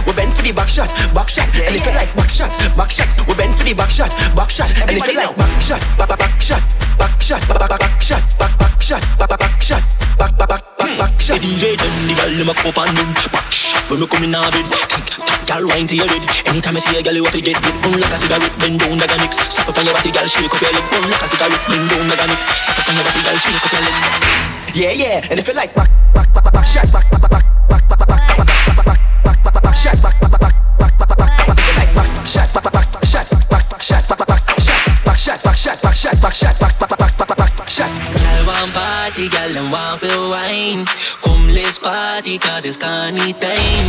for 0.41 0.47
the 0.49 0.53
back 0.57 0.69
shot, 0.69 0.89
back 1.13 1.29
shot. 1.29 1.45
Yeah, 1.53 1.69
and 1.69 1.77
if 1.77 1.85
you 1.85 1.93
like 1.93 2.09
back 2.17 2.29
shot, 2.33 2.49
back 2.73 2.89
shot, 2.89 3.05
we 3.29 3.33
bend 3.37 3.53
for 3.53 3.61
the 3.61 3.77
back 3.77 3.93
shot, 3.93 4.09
back 4.33 4.49
shot. 4.49 4.73
And 4.89 4.97
if 4.97 5.05
you 5.05 5.13
like 5.13 5.37
back 5.37 5.61
shot, 5.61 5.81
back 6.01 6.09
back 6.09 6.17
back 6.17 6.41
shot, 6.41 6.63
back 6.97 7.13
shot, 7.21 7.41
back 7.45 7.69
back 7.69 7.77
back 7.77 8.01
shot, 8.01 8.23
back 8.41 8.53
back 8.57 8.81
shot, 8.81 9.03
back 9.21 9.29
back 9.29 9.37
back 9.37 9.61
shot, 9.61 9.83
back 10.17 10.33
back 10.33 10.49
back 10.49 10.63
back 10.81 10.91
back 10.97 11.13
shot. 11.21 11.37
The 11.37 11.45
hmm. 11.45 11.61
DJ 11.61 11.77
them 11.77 11.93
the 12.09 12.13
girl 12.17 12.31
them 12.33 12.49
a 12.49 12.55
cup 12.57 12.77
and 12.81 12.97
them 12.97 13.09
back 13.29 13.49
shot 13.53 13.85
when 13.93 14.01
me 14.01 14.07
come 14.09 14.25
in 14.25 14.33
a 14.33 14.41
bed. 14.49 14.65
Tick 14.89 15.05
tock, 15.13 15.41
girl 15.45 15.63
wine 15.69 15.85
to 15.85 15.95
your 15.95 16.09
head. 16.09 16.25
Anytime 16.49 16.77
I 16.77 16.81
see 16.81 16.97
a 16.97 17.05
girl 17.05 17.13
you 17.13 17.25
have 17.29 17.35
to 17.37 17.41
get 17.41 17.61
bit, 17.61 17.75
burn 17.85 18.01
like 18.01 18.09
a 18.09 18.17
cigarette, 18.17 18.55
bend 18.57 18.81
down 18.81 18.97
like 18.97 19.13
a 19.13 19.17
mix. 19.21 19.37
Stop 19.45 19.69
up 19.69 19.77
on 19.77 19.85
your 19.85 19.93
body, 19.93 20.09
girl, 20.09 20.25
shake 20.25 20.49
up 20.49 20.57
your 20.57 20.73
leg, 20.73 20.85
burn 20.89 21.05
like 21.05 21.21
a 21.21 21.27
cigarette, 21.29 21.63
bend 21.69 21.85
down 21.85 22.09
like 22.09 22.17
a 22.17 22.25
mix. 22.25 22.49
Stop 22.49 22.81
up 22.81 22.89
on 22.89 22.97
your 22.97 23.05
body, 23.05 23.21
girl, 23.21 23.37
shake 23.37 23.61
up 23.61 23.73
your 23.77 23.83
leg. 23.85 24.50
Yeah, 24.73 24.91
yeah, 24.91 25.21
and 25.29 25.37
if 25.37 25.45
you 25.47 25.53
like 25.53 25.75
back, 25.75 25.89
back, 26.13 26.33
back, 26.33 26.53
back, 26.53 26.65
shot, 26.65 26.89
back, 26.93 27.03
back, 27.11 27.21
back, 27.21 27.43
back, 27.67 27.89
back, 27.89 27.99
back, 27.99 28.07
back, 28.07 28.85
back, 28.85 28.99
back, 29.21 29.43
back, 29.43 29.63
back 29.63 29.75
shot, 29.75 30.01
back, 30.01 30.17
back, 30.21 30.31
back, 30.31 30.39
back, 30.79 30.97
back, 30.97 31.17
back, 31.17 31.27
back, 31.27 31.95
like 31.95 32.15
back 32.15 32.25
shot, 32.25 32.53
back, 32.53 32.71
back, 32.71 32.91
back 32.93 33.03
shot, 33.03 33.29
back, 33.29 33.69
back 33.69 33.81
shot, 33.81 34.07
back, 34.07 34.17
back, 34.17 34.47
back 34.47 34.59
shot, 34.59 34.79
back 35.03 35.17
shot, 35.17 35.43
back 35.43 35.55
shot, 35.57 35.81
back 35.81 35.93
shot, 35.93 36.21
back 36.21 36.33
shot, 36.33 36.59
back, 36.59 36.79
back, 36.79 36.89
back, 36.97 37.17
back, 37.17 37.37
back, 37.37 37.57
back 37.57 37.69
shot. 37.69 37.91
Girl 38.15 38.45
want 38.47 38.73
party, 38.73 39.27
girl 39.27 39.49
them 39.51 39.71
want 39.71 39.99
feel 39.99 40.29
wine. 40.29 40.85
Come 41.19 41.51
let's 41.51 41.77
party 41.77 42.37
'cause 42.39 42.63
it's 42.63 42.77
carny 42.77 43.33
time. 43.33 43.87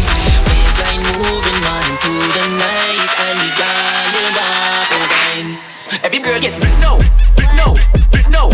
Baseline 0.50 1.02
moving 1.14 1.62
on 1.62 1.82
into 1.94 2.10
the 2.34 2.44
night, 2.58 3.10
and 3.22 3.38
girl 3.54 4.02
you 4.18 4.26
want 4.34 4.90
to 4.90 4.98
wine. 5.14 5.58
Every 6.02 6.18
girl 6.18 6.40
get 6.40 6.58
no, 6.80 6.98
no, 7.54 7.76
no, 8.28 8.50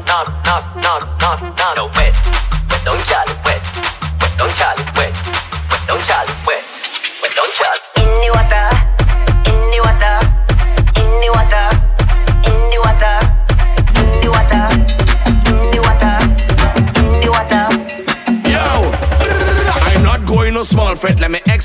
knock, 0.06 0.36
knock, 0.44 0.76
knock, 0.76 1.20
knock, 1.20 1.76
knock, 1.76 1.89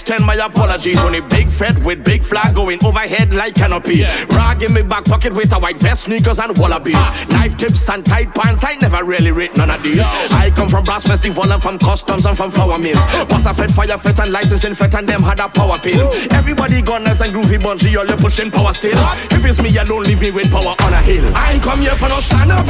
extend 0.06 0.26
my 0.26 0.36
apologies. 0.36 0.98
on 1.00 1.08
Only 1.08 1.22
big 1.22 1.50
fret 1.50 1.76
with 1.84 2.04
big 2.04 2.24
flag 2.24 2.54
going 2.54 2.78
overhead 2.86 3.34
like 3.34 3.56
canopy. 3.56 4.04
Rag 4.30 4.62
in 4.62 4.74
my 4.74 4.84
back 4.84 5.06
pocket 5.06 5.34
with 5.34 5.52
a 5.52 5.60
white 5.60 5.78
vest, 5.78 6.04
sneakers 6.04 6.40
and 6.40 6.56
wallabies. 6.58 7.06
Knife 7.30 7.58
tips 7.58 7.90
and 7.90 8.06
tight 8.06 8.34
pants. 8.36 8.64
I 8.64 8.76
never 8.76 9.04
really 9.04 9.32
rate 9.32 9.58
none 9.58 9.72
of 9.72 9.82
these. 9.82 10.00
I 10.00 10.52
come 10.56 10.68
from 10.68 10.84
brass 10.84 11.08
festival 11.08 11.52
and 11.52 11.62
from 11.62 11.80
customs 11.80 12.26
and 12.26 12.38
from 12.38 12.52
flour 12.52 12.78
mills. 12.78 13.04
Boss 13.30 13.46
a 13.48 13.54
fed, 13.54 13.72
fire 13.72 13.98
fete 13.98 14.20
and 14.20 14.32
licensing 14.32 14.76
fete 14.76 14.94
and 14.94 15.10
them 15.10 15.24
had 15.24 15.40
a 15.40 15.50
power 15.50 15.78
pill. 15.80 16.14
Everybody 16.32 16.82
gunners 16.82 17.22
and 17.22 17.34
groovy 17.34 17.62
bunchy, 17.62 17.98
all 17.98 18.06
you 18.06 18.16
pushing 18.16 18.52
power 18.52 18.74
still. 18.74 18.98
If 19.32 19.44
it's 19.44 19.62
me 19.62 19.76
alone, 19.78 20.04
leave 20.04 20.22
me 20.22 20.30
with 20.30 20.52
power 20.52 20.76
on 20.86 20.94
a 20.94 21.02
hill. 21.02 21.26
I 21.36 21.54
ain't 21.54 21.64
come 21.64 21.82
here 21.82 21.96
for 21.96 22.10
no 22.10 22.20
stand 22.20 22.52
up. 22.52 22.66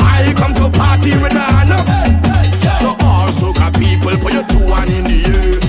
I 0.00 0.32
come 0.36 0.54
to 0.54 0.70
party 0.78 1.10
with 1.20 1.34
my 1.34 1.44
hand 1.52 1.72
up. 1.72 1.84
So 2.80 2.96
all 3.04 3.28
soca 3.28 3.68
people, 3.78 4.16
put 4.18 4.32
your 4.32 4.44
two 4.44 4.64
one 4.66 4.90
in 4.90 5.04
the 5.04 5.24
air, 5.24 5.63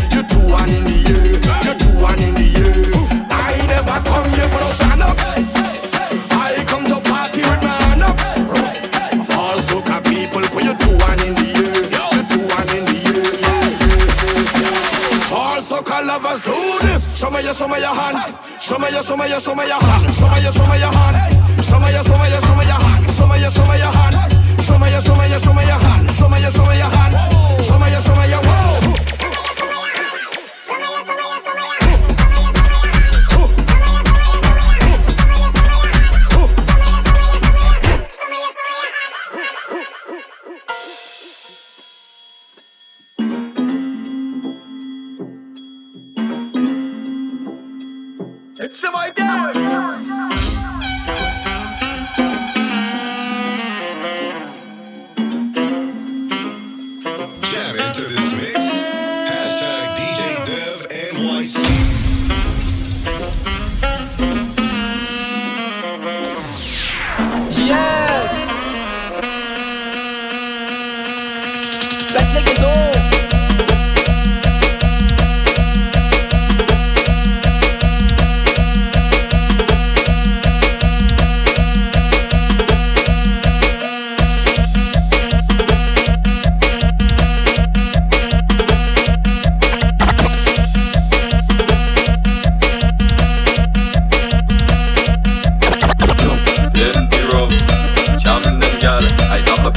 one 2.05 2.21
in 2.21 2.33
the 2.37 2.47
air. 2.61 2.85
I 3.33 3.57
never 3.73 3.97
come 4.05 4.29
here 4.37 4.49
for 4.53 4.61
no 4.61 4.69
stand 4.77 5.01
up. 5.01 5.17
I 6.37 6.63
come 6.69 6.85
to 6.85 6.97
party 7.09 7.41
with 7.41 7.61
my 7.65 7.73
hand 7.85 8.03
up. 8.05 8.17
All 9.33 9.57
soca 9.67 9.97
people, 10.05 10.41
put 10.53 10.63
your 10.63 10.77
two 10.77 10.93
one 11.01 11.19
in 11.25 11.33
the 11.33 11.47
air, 11.57 11.73
your 11.95 12.23
two 12.29 12.43
one 12.45 12.69
in 12.77 12.83
the 12.85 12.97
yeah. 14.61 15.33
All 15.33 15.59
soca 15.61 15.97
lovers 16.05 16.41
do 16.41 16.53
this. 16.85 17.01
Show 17.17 17.29
me 17.31 17.41
your, 17.41 17.53
show 17.53 17.67
me 17.67 17.79
your 17.79 17.95
hand. 17.95 18.17
Show 18.61 18.77
me 18.79 18.89
your, 18.91 19.03
show 19.03 19.17
me 19.17 19.27
your, 19.29 19.39
show 19.39 19.55
me 19.55 19.65
your 19.67 19.81
hand. 19.81 20.13
Show 20.13 20.29
me 20.29 20.37
your, 20.43 20.51
show 20.53 20.65
me 20.69 20.77
your 20.79 20.93
hand. 20.93 21.17
Show 21.65 21.79
me 21.79 21.89
your, 21.91 22.03
show 22.03 22.17
me 22.21 22.27
your, 22.29 22.41
show 22.41 22.55
me 22.55 22.65
your 22.65 22.79
hand. 22.85 23.09
Show 23.11 23.25
me 23.27 23.37
your, 23.41 23.51
show 23.51 23.65
me 23.65 23.77
your 23.81 23.91
hand. 23.97 24.15
Show 24.61 24.77
me 24.79 24.89
your, 24.91 25.01
show 25.01 25.15
me 25.15 25.25
your, 25.29 25.39
show 25.39 25.53
me 25.53 25.63
your 25.65 25.79
hand. 25.85 26.11
Show 26.11 26.27
me 26.29 26.37
your, 26.41 26.51
show 26.51 26.65
me 26.65 26.77
your 26.77 26.89
hand. 26.95 27.13
Show 27.65 27.77
me 27.79 27.87
your, 27.91 28.01
show 28.01 28.15
me 28.15 28.25
your, 28.29 28.34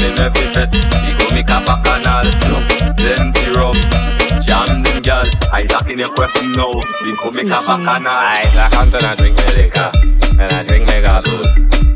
in 0.09 0.19
every 0.19 0.47
fete. 0.55 0.73
Me 1.05 1.13
go 1.19 1.27
me 1.35 1.43
kappa 1.43 1.77
canal. 1.85 2.25
Empty 2.99 3.47
room, 3.57 3.77
jam 4.41 4.83
them 4.83 5.03
gal. 5.03 5.25
I 5.53 5.63
lock 5.71 5.89
in 5.89 5.99
your 5.99 6.13
question 6.15 6.53
now. 6.53 6.73
Me 7.05 7.13
go 7.17 7.31
me 7.37 7.45
kappa 7.45 7.77
canal. 7.77 8.09
I 8.09 8.43
I 8.57 8.69
come 8.73 8.91
to 8.91 8.99
drink 9.21 9.37
me 9.37 9.49
liquor, 9.61 9.91
and 10.41 10.53
I 10.53 10.65
drink 10.65 10.89
me 10.89 10.99
gasoil. 11.05 11.45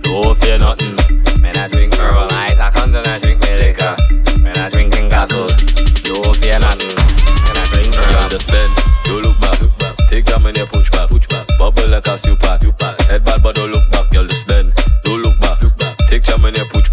Don't 0.02 0.36
fear 0.38 0.58
nothing, 0.58 0.96
man. 1.42 1.56
I 1.56 1.68
drink 1.68 1.96
Earl. 1.98 2.28
I 2.30 2.52
I 2.60 2.70
come 2.70 2.92
to 2.92 3.00
drink 3.02 3.40
me 3.40 3.52
liquor, 3.60 3.96
man. 4.44 4.56
I 4.58 4.68
drinking 4.68 5.08
gasoil. 5.08 5.48
Don't 6.04 6.36
fear 6.36 6.58
nothing, 6.60 6.92
man. 6.92 7.56
I 7.56 7.64
drink 7.72 7.96
Earl. 7.96 8.28
Just 8.28 8.48
spend, 8.48 8.72
don't 9.04 9.22
look 9.24 9.36
back, 9.40 9.60
look 9.60 9.74
back. 9.78 9.96
Take 10.08 10.26
time 10.26 10.46
and 10.46 10.56
you 10.56 10.66
push 10.66 10.90
back, 10.90 11.08
push 11.08 11.26
back. 11.28 11.46
Bubble 11.58 11.88
like 11.88 12.06
a 12.06 12.18
stew 12.18 12.36
pot. 12.36 12.60
Head 13.08 13.24
bad 13.24 13.42
but 13.42 13.54
don't 13.56 13.70
look 13.70 13.90
back, 13.90 14.10
girl. 14.10 14.26
Just 14.26 14.42
spend, 14.42 14.72
don't 15.04 15.20
look 15.22 15.38
back, 15.40 15.62
look 15.62 15.76
back. 15.78 15.96
Take 16.08 16.24
time 16.24 16.44
and 16.44 16.56
you 16.56 16.64
push 16.64 16.82
push 16.82 16.90
back. 16.90 16.91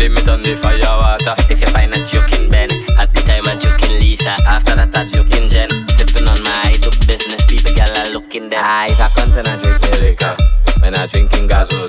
Them. 0.00 0.14
Blame 0.14 0.16
it 0.16 0.28
on 0.28 0.42
the 0.42 0.56
fire 0.56 0.80
water. 0.80 1.34
If 1.50 1.60
you 1.60 1.66
find 1.68 1.92
a 1.92 2.04
joking 2.04 2.48
Ben, 2.48 2.70
at 2.98 3.12
the 3.12 3.20
time 3.22 3.46
a 3.46 3.56
joking 3.60 4.00
Lisa. 4.00 4.36
After 4.46 4.74
that 4.74 4.96
a 4.96 5.04
joking 5.10 5.48
Jen. 5.48 5.68
Sipping 5.88 6.28
on 6.28 6.42
my 6.42 6.52
I 6.64 6.72
do 6.80 6.90
business. 7.06 7.44
People 7.46 7.72
gal 7.74 7.90
are 7.98 8.12
looking 8.12 8.48
them. 8.48 8.64
I 8.64 8.86
a 8.86 9.06
cunt 9.12 9.36
and 9.36 9.48
I 9.48 9.56
drink 9.62 9.82
me 9.82 10.10
liquor. 10.10 10.36
When 10.82 10.94
I 10.94 11.06
drinking 11.06 11.48
gasoil, 11.48 11.88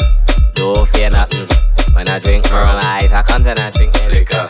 don't 0.55 0.88
fear 0.89 1.09
nothing. 1.09 1.47
When 1.93 2.09
I 2.09 2.20
drink 2.20 2.49
Merle, 2.51 2.80
I 2.82 3.07
a 3.07 3.24
cunt 3.24 3.45
and 3.45 3.59
I 3.59 3.72
drink 3.72 3.93
me 3.95 4.20
liquor. 4.20 4.47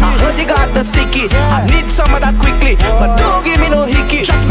I 0.00 0.16
heard 0.20 0.38
you 0.38 0.46
got 0.46 0.72
the 0.74 0.84
sticky. 0.84 1.28
I 1.30 1.66
need 1.66 1.90
some 1.90 2.14
of 2.14 2.20
that 2.20 2.38
quickly, 2.40 2.76
but 2.76 3.16
don't 3.16 3.44
give 3.44 3.58
me 3.60 3.68
no 3.68 3.84
hickey. 3.84 4.22
Just 4.24 4.41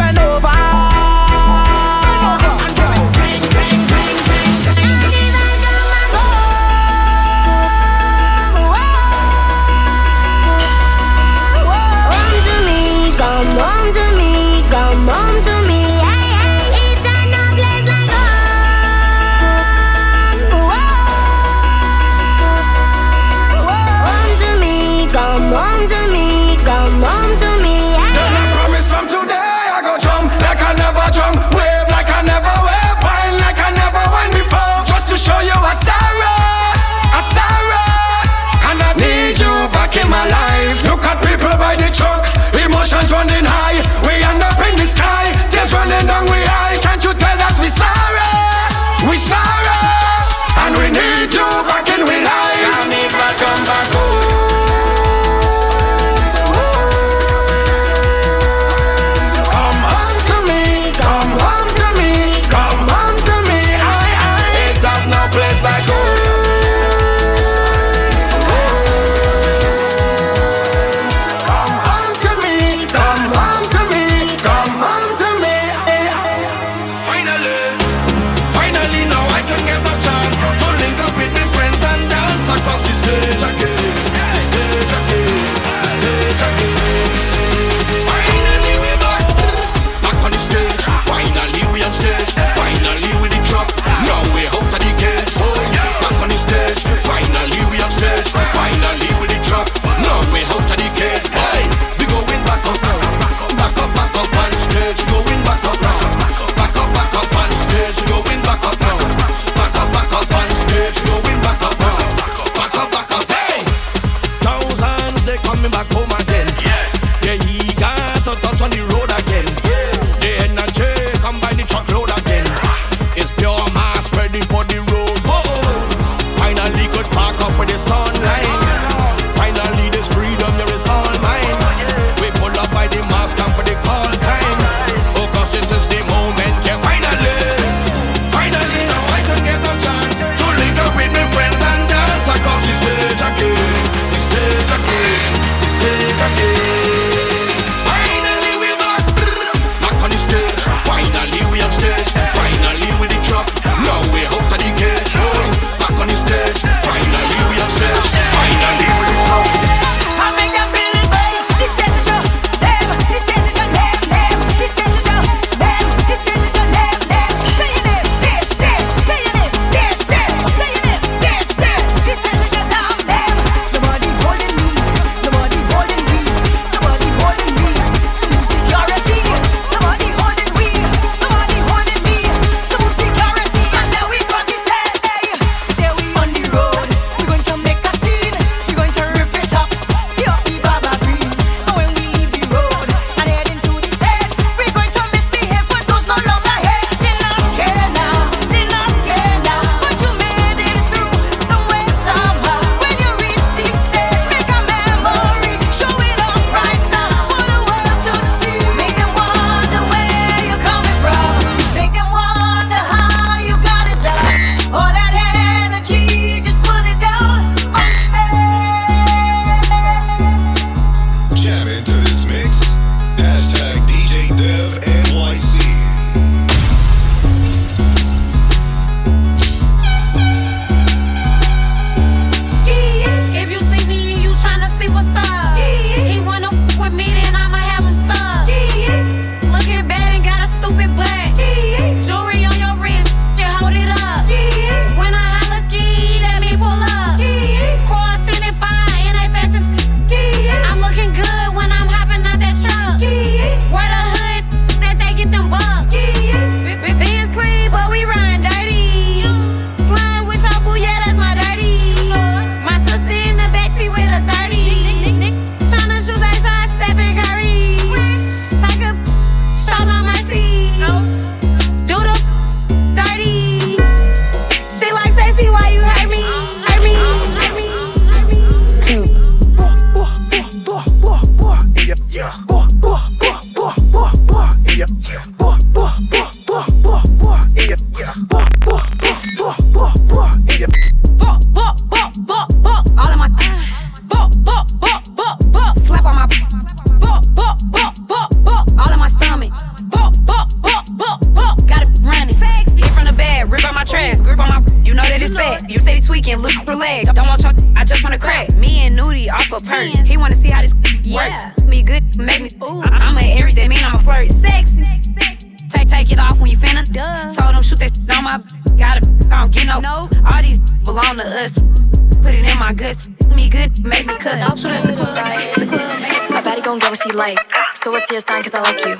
What's 328.11 328.27
your 328.27 328.35
sign? 328.35 328.43
Cause 328.43 328.53
I 328.53 328.59
like 328.59 328.83
you. 328.83 328.99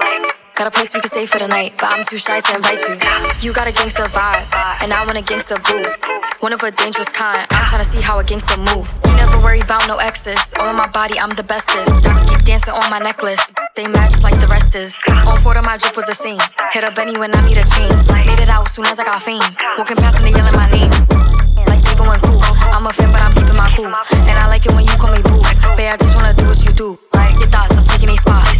Got 0.56 0.68
a 0.68 0.72
place 0.72 0.96
we 0.96 1.02
can 1.02 1.12
stay 1.12 1.26
for 1.26 1.38
the 1.38 1.46
night, 1.46 1.76
but 1.76 1.92
I'm 1.92 2.06
too 2.08 2.16
shy 2.16 2.40
to 2.40 2.56
invite 2.56 2.80
you. 2.88 2.96
You 3.44 3.52
got 3.52 3.68
a 3.68 3.74
gangster 3.76 4.08
vibe, 4.08 4.48
and 4.80 4.94
I 4.94 5.04
want 5.04 5.20
a 5.20 5.22
gangster 5.22 5.60
boo. 5.60 5.84
One 6.40 6.54
of 6.56 6.64
a 6.64 6.72
dangerous 6.72 7.10
kind. 7.12 7.44
I'm 7.52 7.68
tryna 7.68 7.84
see 7.84 8.00
how 8.00 8.20
a 8.20 8.24
gangster 8.24 8.56
move. 8.72 8.88
You 9.04 9.12
never 9.20 9.36
worry 9.44 9.60
about 9.60 9.86
no 9.90 9.98
exes. 9.98 10.40
On 10.64 10.78
my 10.78 10.88
body, 10.88 11.20
I'm 11.20 11.36
the 11.36 11.44
bestest. 11.44 11.92
Diamonds 12.02 12.24
keep 12.32 12.40
dancing 12.48 12.72
on 12.72 12.88
my 12.88 13.00
necklace. 13.00 13.44
They 13.76 13.86
match 13.86 14.24
like 14.24 14.40
the 14.40 14.48
rest 14.48 14.76
is. 14.76 14.96
On 15.28 15.36
four 15.44 15.58
of 15.58 15.66
my 15.66 15.76
drip 15.76 15.98
was 15.98 16.08
a 16.08 16.16
scene. 16.16 16.40
Hit 16.72 16.86
up 16.86 16.96
Benny 16.96 17.20
when 17.20 17.36
I 17.36 17.44
need 17.44 17.58
a 17.58 17.68
chain. 17.68 17.92
Made 18.24 18.40
it 18.40 18.48
out 18.48 18.72
soon 18.72 18.86
as 18.86 18.98
I 18.98 19.04
got 19.04 19.22
fame. 19.22 19.44
Walking 19.78 20.00
past 20.00 20.24
and 20.24 20.26
they 20.26 20.32
yelling 20.32 20.56
my 20.56 20.72
name. 20.72 20.92
Like 21.68 21.84
they 21.84 21.96
going 22.00 22.22
cool. 22.24 22.40
I'm 22.72 22.88
a 22.88 22.94
fan, 22.94 23.12
but 23.12 23.20
I'm 23.20 23.36
keeping 23.36 23.60
my 23.60 23.68
cool. 23.76 23.92
And 23.92 24.40
I 24.40 24.48
like 24.48 24.66
it 24.66 24.72
when 24.72 24.88
you 24.88 24.96
call 24.96 25.12
me 25.12 25.20
boo. 25.22 25.44
Babe, 25.76 25.92
I 25.92 25.98
just 26.00 26.16
wanna 26.16 26.32
do 26.32 26.48
what 26.48 26.64
you 26.64 26.72
do. 26.72 26.98
Your 27.42 27.50
thoughts, 27.50 27.76
I'm 27.76 27.84
taking 27.84 28.08
a 28.08 28.16
spot. 28.16 28.51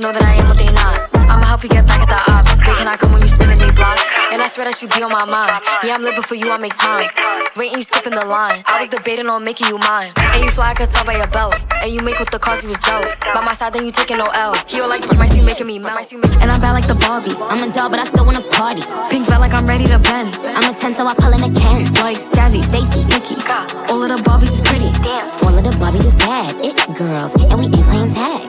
Know 0.00 0.16
that 0.16 0.24
I 0.24 0.40
am 0.40 0.48
what 0.48 0.56
they 0.56 0.72
not. 0.72 0.96
I'ma 1.28 1.44
help 1.44 1.62
you 1.62 1.68
get 1.68 1.84
back 1.84 2.00
at 2.00 2.08
the 2.08 2.16
ops. 2.32 2.56
Babe, 2.64 2.72
can 2.72 2.88
I 2.88 2.96
come 2.96 3.12
when 3.12 3.20
you 3.20 3.28
spinning 3.28 3.60
they 3.60 3.68
block? 3.76 4.00
And 4.32 4.40
I 4.40 4.48
swear 4.48 4.64
that 4.64 4.80
you 4.80 4.88
be 4.88 5.04
on 5.04 5.12
my 5.12 5.28
mind. 5.28 5.60
Yeah, 5.84 5.92
I'm 5.92 6.00
living 6.00 6.24
for 6.24 6.40
you, 6.40 6.48
I 6.48 6.56
make 6.56 6.72
time. 6.72 7.12
Waiting, 7.52 7.76
you 7.76 7.84
skipping 7.84 8.16
the 8.16 8.24
line. 8.24 8.64
I 8.64 8.80
was 8.80 8.88
debating 8.88 9.28
on 9.28 9.44
making 9.44 9.68
you 9.68 9.76
mine. 9.76 10.08
And 10.32 10.40
you 10.40 10.48
fly, 10.48 10.72
I 10.72 10.74
could 10.74 10.88
tell 10.88 11.04
by 11.04 11.20
your 11.20 11.28
belt. 11.28 11.52
And 11.84 11.92
you 11.92 12.00
make 12.00 12.16
with 12.16 12.32
the 12.32 12.40
cause 12.40 12.64
you 12.64 12.72
was 12.72 12.80
dope. 12.80 13.12
By 13.36 13.44
my 13.44 13.52
side, 13.52 13.76
then 13.76 13.84
you 13.84 13.92
taking 13.92 14.16
no 14.16 14.32
L. 14.32 14.56
He 14.64 14.80
all 14.80 14.88
like, 14.88 15.04
my 15.20 15.28
you 15.36 15.44
making 15.44 15.68
me 15.68 15.76
melt. 15.76 16.00
And 16.00 16.48
I'm 16.48 16.64
bad 16.64 16.72
like 16.72 16.88
the 16.88 16.96
Barbie. 16.96 17.36
I'm 17.52 17.60
a 17.60 17.68
doll, 17.68 17.92
but 17.92 18.00
I 18.00 18.08
still 18.08 18.24
wanna 18.24 18.40
party. 18.56 18.80
Pink 19.12 19.28
felt 19.28 19.44
like 19.44 19.52
I'm 19.52 19.68
ready 19.68 19.84
to 19.84 20.00
bend. 20.00 20.32
I'm 20.56 20.64
a 20.64 20.72
10, 20.72 20.96
so 20.96 21.04
I 21.04 21.12
pull 21.12 21.36
in 21.36 21.44
a 21.44 21.52
Ken. 21.52 21.84
Like 22.00 22.16
Jazzy, 22.32 22.64
Stacy, 22.64 23.04
Nikki. 23.04 23.36
All 23.92 24.00
of 24.00 24.08
the 24.08 24.16
Barbies 24.24 24.48
is 24.48 24.64
pretty. 24.64 24.88
Damn, 25.04 25.28
all 25.44 25.52
of 25.52 25.60
the 25.60 25.76
Barbies 25.76 26.08
is 26.08 26.16
bad. 26.16 26.56
It 26.64 26.80
girls, 26.96 27.36
and 27.36 27.60
we 27.60 27.68
ain't 27.68 27.84
playing 27.84 28.16
tag. 28.16 28.48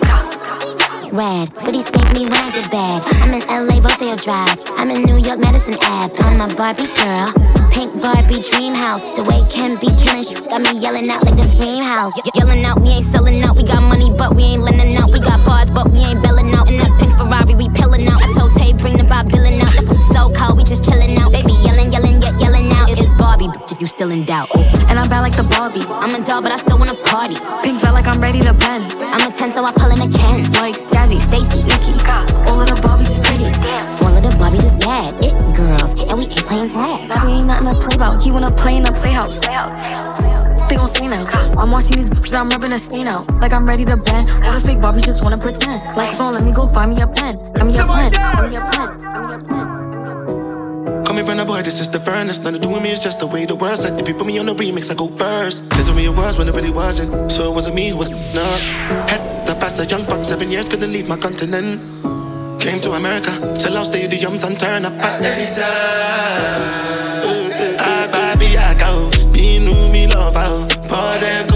Rad, 1.12 1.52
but 1.56 1.76
he 1.76 1.82
spanked 1.84 2.14
me 2.14 2.24
when 2.24 2.34
I 2.40 2.52
get 2.52 2.72
bad. 2.72 3.04
I'm 3.20 3.36
in 3.36 3.44
LA, 3.44 3.84
Rodeo 3.84 4.16
Drive. 4.16 4.56
I'm 4.80 4.90
in 4.92 5.04
New 5.04 5.18
York, 5.20 5.40
Madison 5.40 5.76
Ave. 5.84 6.16
I'm 6.24 6.40
a 6.40 6.56
Barbie 6.56 6.88
girl. 6.96 7.28
Pink 7.70 8.02
Barbie 8.02 8.40
dream 8.48 8.74
house. 8.74 9.04
The 9.20 9.24
way 9.28 9.44
Ken 9.52 9.76
be 9.76 9.92
killing 10.00 10.24
shit 10.24 10.40
got 10.48 10.62
me 10.62 10.80
yelling 10.80 11.10
out 11.10 11.24
like 11.26 11.36
the 11.36 11.44
scream 11.44 11.84
house. 11.84 12.16
Ye- 12.16 12.32
yelling 12.36 12.64
out, 12.64 12.80
we 12.82 12.90
ain't 12.90 13.06
selling 13.06 13.44
out. 13.44 13.58
We 13.58 13.64
got 13.64 13.84
money, 13.84 14.10
but 14.16 14.36
we 14.36 14.44
ain't 14.56 14.64
lending 14.64 14.96
out. 14.96 15.12
We 15.12 15.20
got 15.20 15.44
bars, 15.46 15.70
but 15.70 15.92
we 15.92 16.00
ain't 16.00 16.24
belling 16.24 16.54
out. 16.56 16.70
In 16.70 16.78
that 16.78 16.92
pink 17.00 17.12
Ferrari, 17.18 17.56
we 17.56 17.68
pillin' 17.76 18.08
out. 18.08 18.24
I 18.24 18.32
told 18.32 18.54
Tay, 18.56 18.72
bring 18.80 18.96
the 18.96 19.04
Bob 19.04 19.28
Dylan 19.28 19.60
out. 19.60 19.76
So 20.16 20.32
cold, 20.32 20.58
we 20.58 20.64
just 20.64 20.84
chillin' 20.84 21.18
out. 21.20 21.32
Baby, 21.32 21.52
yelling, 21.60 21.92
yelling, 21.92 22.21
Barbie, 23.32 23.48
bitch, 23.48 23.72
if 23.72 23.80
you 23.80 23.88
still 23.88 24.12
in 24.12 24.26
doubt. 24.26 24.54
And 24.92 25.00
I'm 25.00 25.08
bad 25.08 25.22
like 25.22 25.38
the 25.38 25.48
Barbie. 25.56 25.88
I'm 25.88 26.12
a 26.12 26.20
doll, 26.20 26.42
but 26.42 26.52
I 26.52 26.58
still 26.58 26.78
wanna 26.78 27.00
party. 27.08 27.40
Pink 27.64 27.80
felt 27.80 27.96
like 27.96 28.06
I'm 28.06 28.20
ready 28.20 28.42
to 28.42 28.52
bend. 28.52 28.92
I'm 29.00 29.24
a 29.24 29.32
10, 29.32 29.54
so 29.54 29.64
I 29.64 29.72
pull 29.72 29.88
in 29.88 30.04
a 30.04 30.12
Ken. 30.12 30.44
Like 30.60 30.76
Jazzy, 30.92 31.16
Stacy, 31.16 31.64
Nikki. 31.64 31.96
All 32.52 32.60
of 32.60 32.68
the 32.68 32.76
Barbies 32.84 33.08
is 33.08 33.24
pretty. 33.24 33.48
All 34.04 34.12
of 34.12 34.20
the 34.20 34.36
Barbies 34.36 34.68
is 34.68 34.76
bad. 34.84 35.16
It 35.24 35.32
girls, 35.56 35.96
and 36.04 36.20
we 36.20 36.28
ain't 36.28 36.44
playing 36.44 36.76
tag. 36.76 37.08
Bobby 37.08 37.40
ain't 37.40 37.48
nothing 37.48 37.72
to 37.72 37.80
play 37.80 37.96
about. 37.96 38.22
He 38.22 38.34
wanna 38.34 38.52
play 38.52 38.76
in 38.76 38.84
the 38.84 38.92
playhouse. 38.92 39.40
They 40.68 40.76
gon' 40.76 40.90
see 40.90 41.08
now. 41.08 41.24
I'm 41.56 41.72
watching 41.72 42.04
these 42.04 42.12
bitches, 42.12 42.36
I'm 42.36 42.50
rubbing 42.50 42.74
a 42.74 42.80
stain 42.80 43.08
out. 43.08 43.32
Like 43.40 43.54
I'm 43.54 43.66
ready 43.66 43.86
to 43.86 43.96
bend. 43.96 44.28
All 44.44 44.52
the 44.52 44.60
fake 44.60 44.80
Barbies 44.80 45.06
just 45.06 45.24
wanna 45.24 45.38
pretend. 45.38 45.88
Like, 45.96 46.18
bro, 46.18 46.32
let 46.32 46.44
me 46.44 46.52
go 46.52 46.68
find 46.68 46.92
me 46.92 47.02
a 47.02 47.08
pen. 47.08 47.38
Find 47.56 47.72
me 47.72 47.80
a 47.80 47.88
pen. 47.88 48.12
Find 48.12 48.52
me 48.52 48.58
a 48.60 48.64
pen. 49.56 49.81
Call 51.12 51.22
me 51.22 51.28
Burna 51.28 51.46
Boy, 51.46 51.62
this 51.62 51.82
is 51.82 51.90
the 51.90 52.00
furnace. 52.00 52.40
Nothing 52.40 52.62
to 52.62 52.68
do 52.70 52.74
with 52.74 52.84
me, 52.84 52.90
it's 52.90 53.04
just 53.04 53.20
the 53.20 53.28
way 53.28 53.44
the 53.44 53.54
words 53.54 53.82
said. 53.82 54.00
If 54.00 54.08
you 54.08 54.14
put 54.14 54.26
me 54.26 54.40
on 54.40 54.46
the 54.46 54.54
remix, 54.54 54.90
I 54.90 54.96
go 54.96 55.10
first. 55.10 55.70
They 55.72 55.84
told 55.84 55.98
me 55.98 56.06
it 56.06 56.16
was 56.16 56.38
when 56.38 56.48
it 56.48 56.56
really 56.56 56.72
wasn't. 56.72 57.30
So 57.30 57.52
it 57.52 57.54
wasn't 57.54 57.76
me 57.76 57.90
who 57.90 57.98
was 57.98 58.34
not. 58.34 58.62
Had 59.12 59.20
the 59.46 59.54
past 59.56 59.78
a 59.80 59.86
young 59.86 60.06
buck, 60.06 60.24
seven 60.24 60.50
years, 60.50 60.70
couldn't 60.70 60.90
leave 60.90 61.10
my 61.10 61.18
continent. 61.18 61.82
Came 62.62 62.80
to 62.80 62.94
America, 62.94 63.32
sell 63.60 63.76
out 63.76 63.88
stadiums 63.88 64.42
and 64.48 64.58
turn 64.58 64.86
up 64.86 64.94
at 65.04 65.22
any 65.22 65.54
time. 65.54 66.62
I 67.78 68.38
baby, 68.40 68.56
I 68.56 68.74
go. 68.80 68.88
Oh. 68.88 69.32
Be 69.34 69.60
new, 69.60 69.92
me 69.92 70.08
love 70.08 70.38
out. 70.38 70.72
For 70.88 71.20
them, 71.20 71.51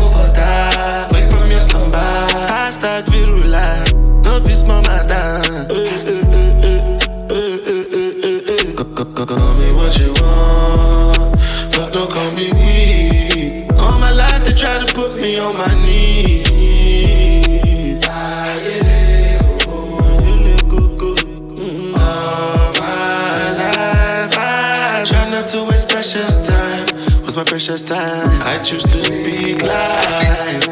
precious 27.65 27.81
time? 27.81 28.41
I 28.43 28.61
choose 28.61 28.83
to 28.83 29.03
speak 29.03 29.63
life. 29.63 30.67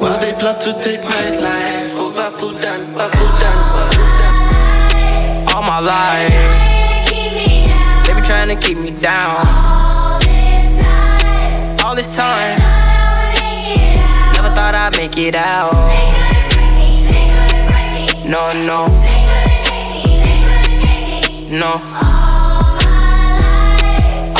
While 0.00 0.18
they 0.18 0.32
plot 0.32 0.60
to 0.62 0.72
take 0.72 1.04
my 1.04 1.30
life 1.38 1.94
over 1.94 2.30
food 2.32 2.64
and 2.64 2.82
over 2.94 3.08
food 3.16 3.42
and 3.46 3.58
All 5.54 5.62
my 5.62 5.78
life, 5.78 6.30
they 8.06 8.12
be 8.12 8.20
trying 8.22 8.48
to 8.48 8.56
keep 8.56 8.78
me 8.78 8.90
down. 8.90 9.36
All 9.46 10.18
this 10.18 10.82
time, 10.82 11.84
All 11.84 11.94
this 11.94 12.08
time. 12.08 12.58
never 14.34 14.50
thought 14.52 14.74
I'd 14.74 14.96
make 14.96 15.16
it 15.16 15.36
out. 15.36 15.70
No, 18.26 18.52
no, 18.66 18.86
no. 21.48 21.72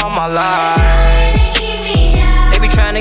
All 0.03 0.11
my 0.11 0.27
life, 0.27 1.06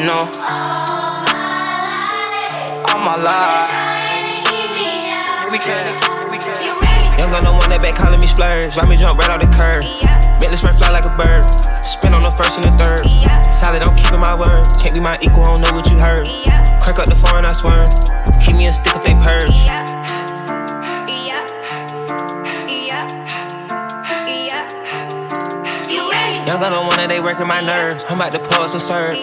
No. 0.00 0.16
All 2.88 3.04
my 3.04 3.20
life. 3.20 3.68
We 5.52 5.58
can't. 5.58 5.92
We 6.30 6.38
can't. 6.38 6.64
Young 7.20 7.28
gun, 7.28 7.44
no 7.44 7.52
one 7.52 7.68
that 7.68 7.84
back 7.84 7.96
calling 7.96 8.16
me 8.18 8.26
splurge. 8.26 8.72
Ride 8.80 8.88
me 8.88 8.96
jump 8.96 9.20
right 9.20 9.28
off 9.28 9.44
the 9.44 9.52
curb. 9.52 9.84
Bentley 10.40 10.56
spray 10.56 10.72
fly 10.72 10.88
like 10.88 11.04
a 11.04 11.12
bird. 11.20 11.44
Spin 11.84 12.16
on 12.16 12.22
the 12.24 12.32
first 12.32 12.56
and 12.56 12.64
the 12.64 12.72
third. 12.80 13.04
Solid, 13.52 13.84
I'm 13.84 13.92
keeping 13.92 14.24
my 14.24 14.32
word. 14.32 14.64
Can't 14.80 14.96
be 14.96 15.04
my 15.04 15.20
equal, 15.20 15.44
I 15.44 15.52
don't 15.52 15.60
know 15.68 15.72
what 15.76 15.84
you 15.92 16.00
heard. 16.00 16.24
Crack 16.80 16.96
up 16.96 17.04
the 17.04 17.20
phone, 17.20 17.44
I 17.44 17.52
swear. 17.52 17.84
Keep 18.40 18.56
me 18.56 18.72
a 18.72 18.72
stick 18.72 18.89
working 27.30 27.46
my 27.46 27.62
nerves. 27.62 28.02
I'm 28.10 28.18
about 28.18 28.32
to 28.32 28.42
pause 28.42 28.74
and 28.74 28.82
serve. 28.82 29.14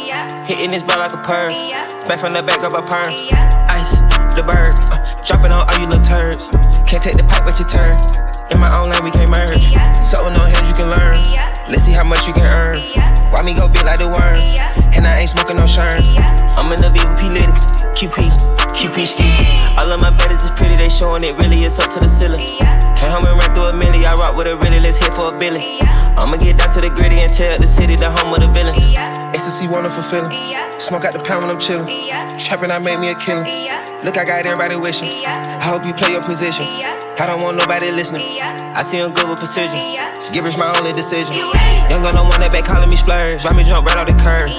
Hitting 0.48 0.72
this 0.72 0.80
ball 0.80 1.04
like 1.04 1.12
a 1.12 1.20
perm. 1.28 1.52
Back 2.08 2.24
from 2.24 2.32
the 2.32 2.40
back 2.40 2.64
of 2.64 2.72
a 2.72 2.80
perm. 2.80 3.12
Ice, 3.68 4.00
the 4.32 4.48
bird. 4.48 4.72
Uh, 4.96 5.04
dropping 5.28 5.52
on 5.52 5.68
all 5.68 5.76
you 5.76 5.92
little 5.92 6.00
turds. 6.00 6.48
Can't 6.88 7.04
take 7.04 7.20
the 7.20 7.28
pipe, 7.28 7.44
but 7.44 7.60
you 7.60 7.68
turn. 7.68 7.92
In 8.48 8.64
my 8.64 8.72
own 8.80 8.88
lane, 8.88 9.04
we 9.04 9.12
can't 9.12 9.28
merge. 9.28 9.60
So 10.08 10.24
no 10.24 10.40
hands, 10.40 10.64
you 10.72 10.76
can 10.80 10.88
learn. 10.88 11.20
Let's 11.68 11.84
see 11.84 11.92
how 11.92 12.08
much 12.08 12.24
you 12.24 12.32
can 12.32 12.48
earn. 12.48 12.80
Why 13.36 13.44
me 13.44 13.52
go 13.52 13.68
big 13.68 13.84
like 13.84 14.00
the 14.00 14.08
worm? 14.08 14.40
And 14.96 15.04
I 15.04 15.20
ain't 15.20 15.36
smoking 15.36 15.60
no 15.60 15.68
shern. 15.68 16.00
I'm 16.56 16.72
in 16.72 16.80
the 16.80 16.88
VP 16.88 17.28
lady. 17.28 17.52
QP, 17.92 18.24
QP 18.72 18.98
ski. 19.04 19.28
All 19.76 19.92
of 19.92 20.00
my 20.00 20.16
baddies 20.16 20.48
is 20.48 20.54
pretty, 20.56 20.80
they 20.80 20.88
showing 20.88 21.28
it 21.28 21.36
really, 21.36 21.60
it's 21.60 21.76
up 21.76 21.92
to 21.92 22.00
the 22.00 22.08
ceiling. 22.08 22.56
Can't 22.96 23.12
help 23.12 23.28
me 23.28 23.36
run 23.36 23.52
through 23.52 23.68
a 23.68 23.74
milli, 23.76 24.06
I 24.08 24.16
rock 24.16 24.38
with 24.38 24.48
a 24.48 24.56
really, 24.56 24.80
let's 24.80 24.98
hit 24.98 25.12
for 25.14 25.34
a 25.34 25.38
billion. 25.38 25.87
I'ma 26.18 26.38
get 26.38 26.58
down 26.58 26.74
to 26.74 26.82
the 26.82 26.90
gritty 26.90 27.22
and 27.22 27.32
tell 27.32 27.58
the 27.62 27.70
city 27.70 27.96
the 27.96 28.10
home 28.10 28.34
of 28.34 28.42
the 28.42 28.50
villains. 28.50 28.82
Ecstasy, 29.38 29.70
wonderful 29.70 30.02
feeling. 30.02 30.34
Smoke 30.82 31.06
out 31.06 31.14
the 31.14 31.22
pound 31.22 31.46
when 31.46 31.54
I'm 31.54 31.62
chillin'. 31.62 31.86
Trapping, 32.42 32.74
I 32.74 32.82
made 32.82 32.98
me 32.98 33.14
a 33.14 33.18
killer. 33.22 33.46
Look, 34.02 34.18
I 34.18 34.26
got 34.26 34.46
everybody 34.50 34.78
wishing. 34.82 35.14
I 35.26 35.62
hope 35.62 35.86
you 35.86 35.94
play 35.94 36.18
your 36.18 36.26
position. 36.26 36.66
I 37.22 37.30
don't 37.30 37.42
want 37.42 37.58
nobody 37.58 37.94
listening. 37.94 38.42
I 38.42 38.82
see 38.82 38.98
him 38.98 39.14
good 39.14 39.30
with 39.30 39.38
precision. 39.38 39.78
Give 40.34 40.46
us 40.46 40.58
my 40.58 40.66
only 40.78 40.90
decision. 40.90 41.38
Young 41.90 42.02
girl, 42.02 42.14
no 42.14 42.26
one 42.26 42.42
that 42.42 42.50
back 42.50 42.66
calling 42.66 42.90
me 42.90 42.98
splurge. 42.98 43.46
Ride 43.46 43.54
me 43.54 43.62
jump 43.64 43.86
right 43.86 43.98
off 43.98 44.10
the 44.10 44.18
curb. 44.18 44.50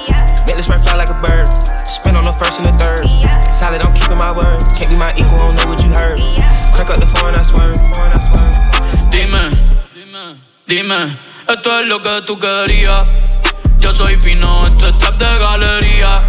Make 0.46 0.54
this 0.54 0.70
man 0.70 0.78
fly 0.78 0.94
like 0.94 1.10
a 1.10 1.18
bird. 1.18 1.50
Spin 1.82 2.14
on 2.14 2.22
the 2.22 2.34
first 2.38 2.62
and 2.62 2.70
the 2.70 2.74
third. 2.78 3.02
Solid, 3.50 3.82
I'm 3.82 3.94
keeping 3.98 4.18
my 4.18 4.30
word. 4.30 4.62
Can't 4.78 4.90
be 4.90 4.98
my 4.98 5.10
equal, 5.18 5.42
don't 5.42 5.58
know 5.58 5.66
what 5.66 5.82
you 5.82 5.90
heard. 5.90 6.22
Crack 6.70 6.94
up 6.94 7.02
the 7.02 7.10
foreign, 7.18 7.34
I 7.34 7.42
swear. 7.42 7.74
Dime, 9.10 9.34
dime, 10.66 11.18
esto 11.48 11.80
es 11.80 11.86
lo 11.86 12.02
que 12.02 12.22
tú 12.26 12.38
querías. 12.38 13.06
Yo 13.78 13.90
soy 13.92 14.16
fino, 14.16 14.66
esto 14.66 14.88
es 14.88 14.98
trap 14.98 15.18
de 15.18 15.38
galería. 15.38 16.22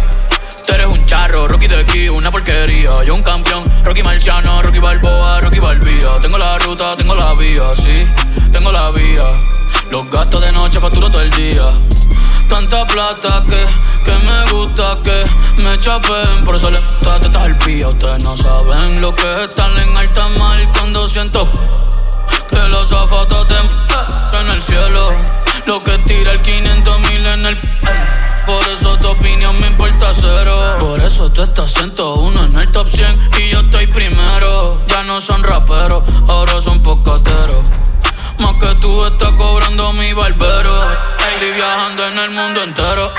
Tú 0.66 0.72
eres 0.72 0.86
un 0.86 1.04
charro, 1.04 1.46
Rocky 1.46 1.66
de 1.66 1.80
aquí, 1.80 2.08
una 2.08 2.30
porquería. 2.30 3.04
Yo 3.04 3.14
un 3.14 3.22
campeón, 3.22 3.64
Rocky 3.84 4.02
Marciano, 4.02 4.62
Rocky 4.62 4.78
Balboa, 4.78 5.40
Rocky 5.40 5.58
Balbía. 5.58 6.18
Tengo 6.20 6.38
la 6.38 6.58
ruta, 6.58 6.96
tengo 6.96 7.14
la 7.14 7.34
vía, 7.34 7.74
sí, 7.76 8.06
tengo 8.52 8.72
la 8.72 8.90
vía. 8.92 9.24
Los 9.90 10.08
gastos 10.10 10.40
de 10.40 10.52
noche 10.52 10.80
facturo 10.80 11.10
todo 11.10 11.22
el 11.22 11.30
día. 11.30 11.68
Tanta 12.48 12.86
plata 12.86 13.44
que, 13.46 13.66
que 14.04 14.18
me 14.18 14.50
gusta 14.52 14.98
que 15.04 15.24
me 15.60 15.78
chapen. 15.80 16.44
Por 16.44 16.56
eso 16.56 16.70
le 16.70 16.78
gusta 16.78 17.20
tetas 17.20 17.44
al 17.44 17.58
pía. 17.58 17.88
Ustedes 17.88 18.24
no 18.24 18.36
saben 18.36 19.00
lo 19.02 19.14
que 19.14 19.34
es 19.34 19.42
estar 19.42 19.70
en 19.70 19.96
alta 19.96 20.28
mar 20.38 20.58
cuando 20.72 21.08
siento 21.08 21.50
los 22.68 22.88
zapatos 22.88 23.48
te 23.48 23.54
en 23.54 24.48
el 24.48 24.60
cielo. 24.60 25.12
Lo 25.66 25.78
que 25.78 25.98
tira 25.98 26.32
el 26.32 26.42
500 26.42 27.00
mil 27.00 27.26
en 27.26 27.46
el. 27.46 27.56
Por 28.46 28.68
eso 28.68 28.96
tu 28.98 29.08
opinión 29.08 29.56
me 29.60 29.66
importa 29.66 30.12
cero. 30.14 30.76
Por 30.78 31.00
eso 31.00 31.30
tú 31.30 31.42
estás 31.42 31.72
101 31.72 32.44
en 32.44 32.58
el 32.58 32.70
top 32.70 32.88
100 32.88 33.30
y 33.38 33.50
yo 33.50 33.60
estoy 33.60 33.86
primero. 33.86 34.84
Ya 34.86 35.02
no 35.02 35.20
son 35.20 35.42
raperos, 35.42 36.02
ahora 36.28 36.60
son 36.60 36.78
pocateros. 36.82 37.68
Más 38.38 38.54
que 38.54 38.74
tú 38.80 39.04
estás 39.04 39.32
cobrando 39.32 39.92
mi 39.92 40.12
barbero. 40.12 40.76
Estoy 40.92 41.52
viajando 41.54 42.06
en 42.06 42.18
el 42.18 42.30
mundo 42.30 42.62
entero. 42.62 43.12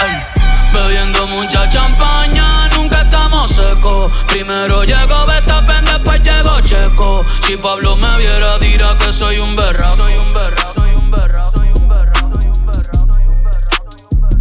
Bebiendo 0.74 1.28
mucha 1.28 1.70
champaña, 1.70 2.68
nunca 2.76 3.02
estamos 3.02 3.52
secos. 3.52 4.14
Primero 4.28 4.84
llegó 4.84 5.26
Betapen, 5.26 5.86
después 5.86 6.22
llegó 6.24 6.60
Checo. 6.62 7.22
Si 7.46 7.58
Pablo 7.58 7.96
me 7.98 8.18
viera, 8.18 8.58
dirá 8.60 8.98
que 8.98 9.12
soy 9.12 9.40
un 9.40 9.54
berraco. 9.56 9.98
Soy 9.98 10.14
un 10.14 10.34
berraco. 10.34 10.72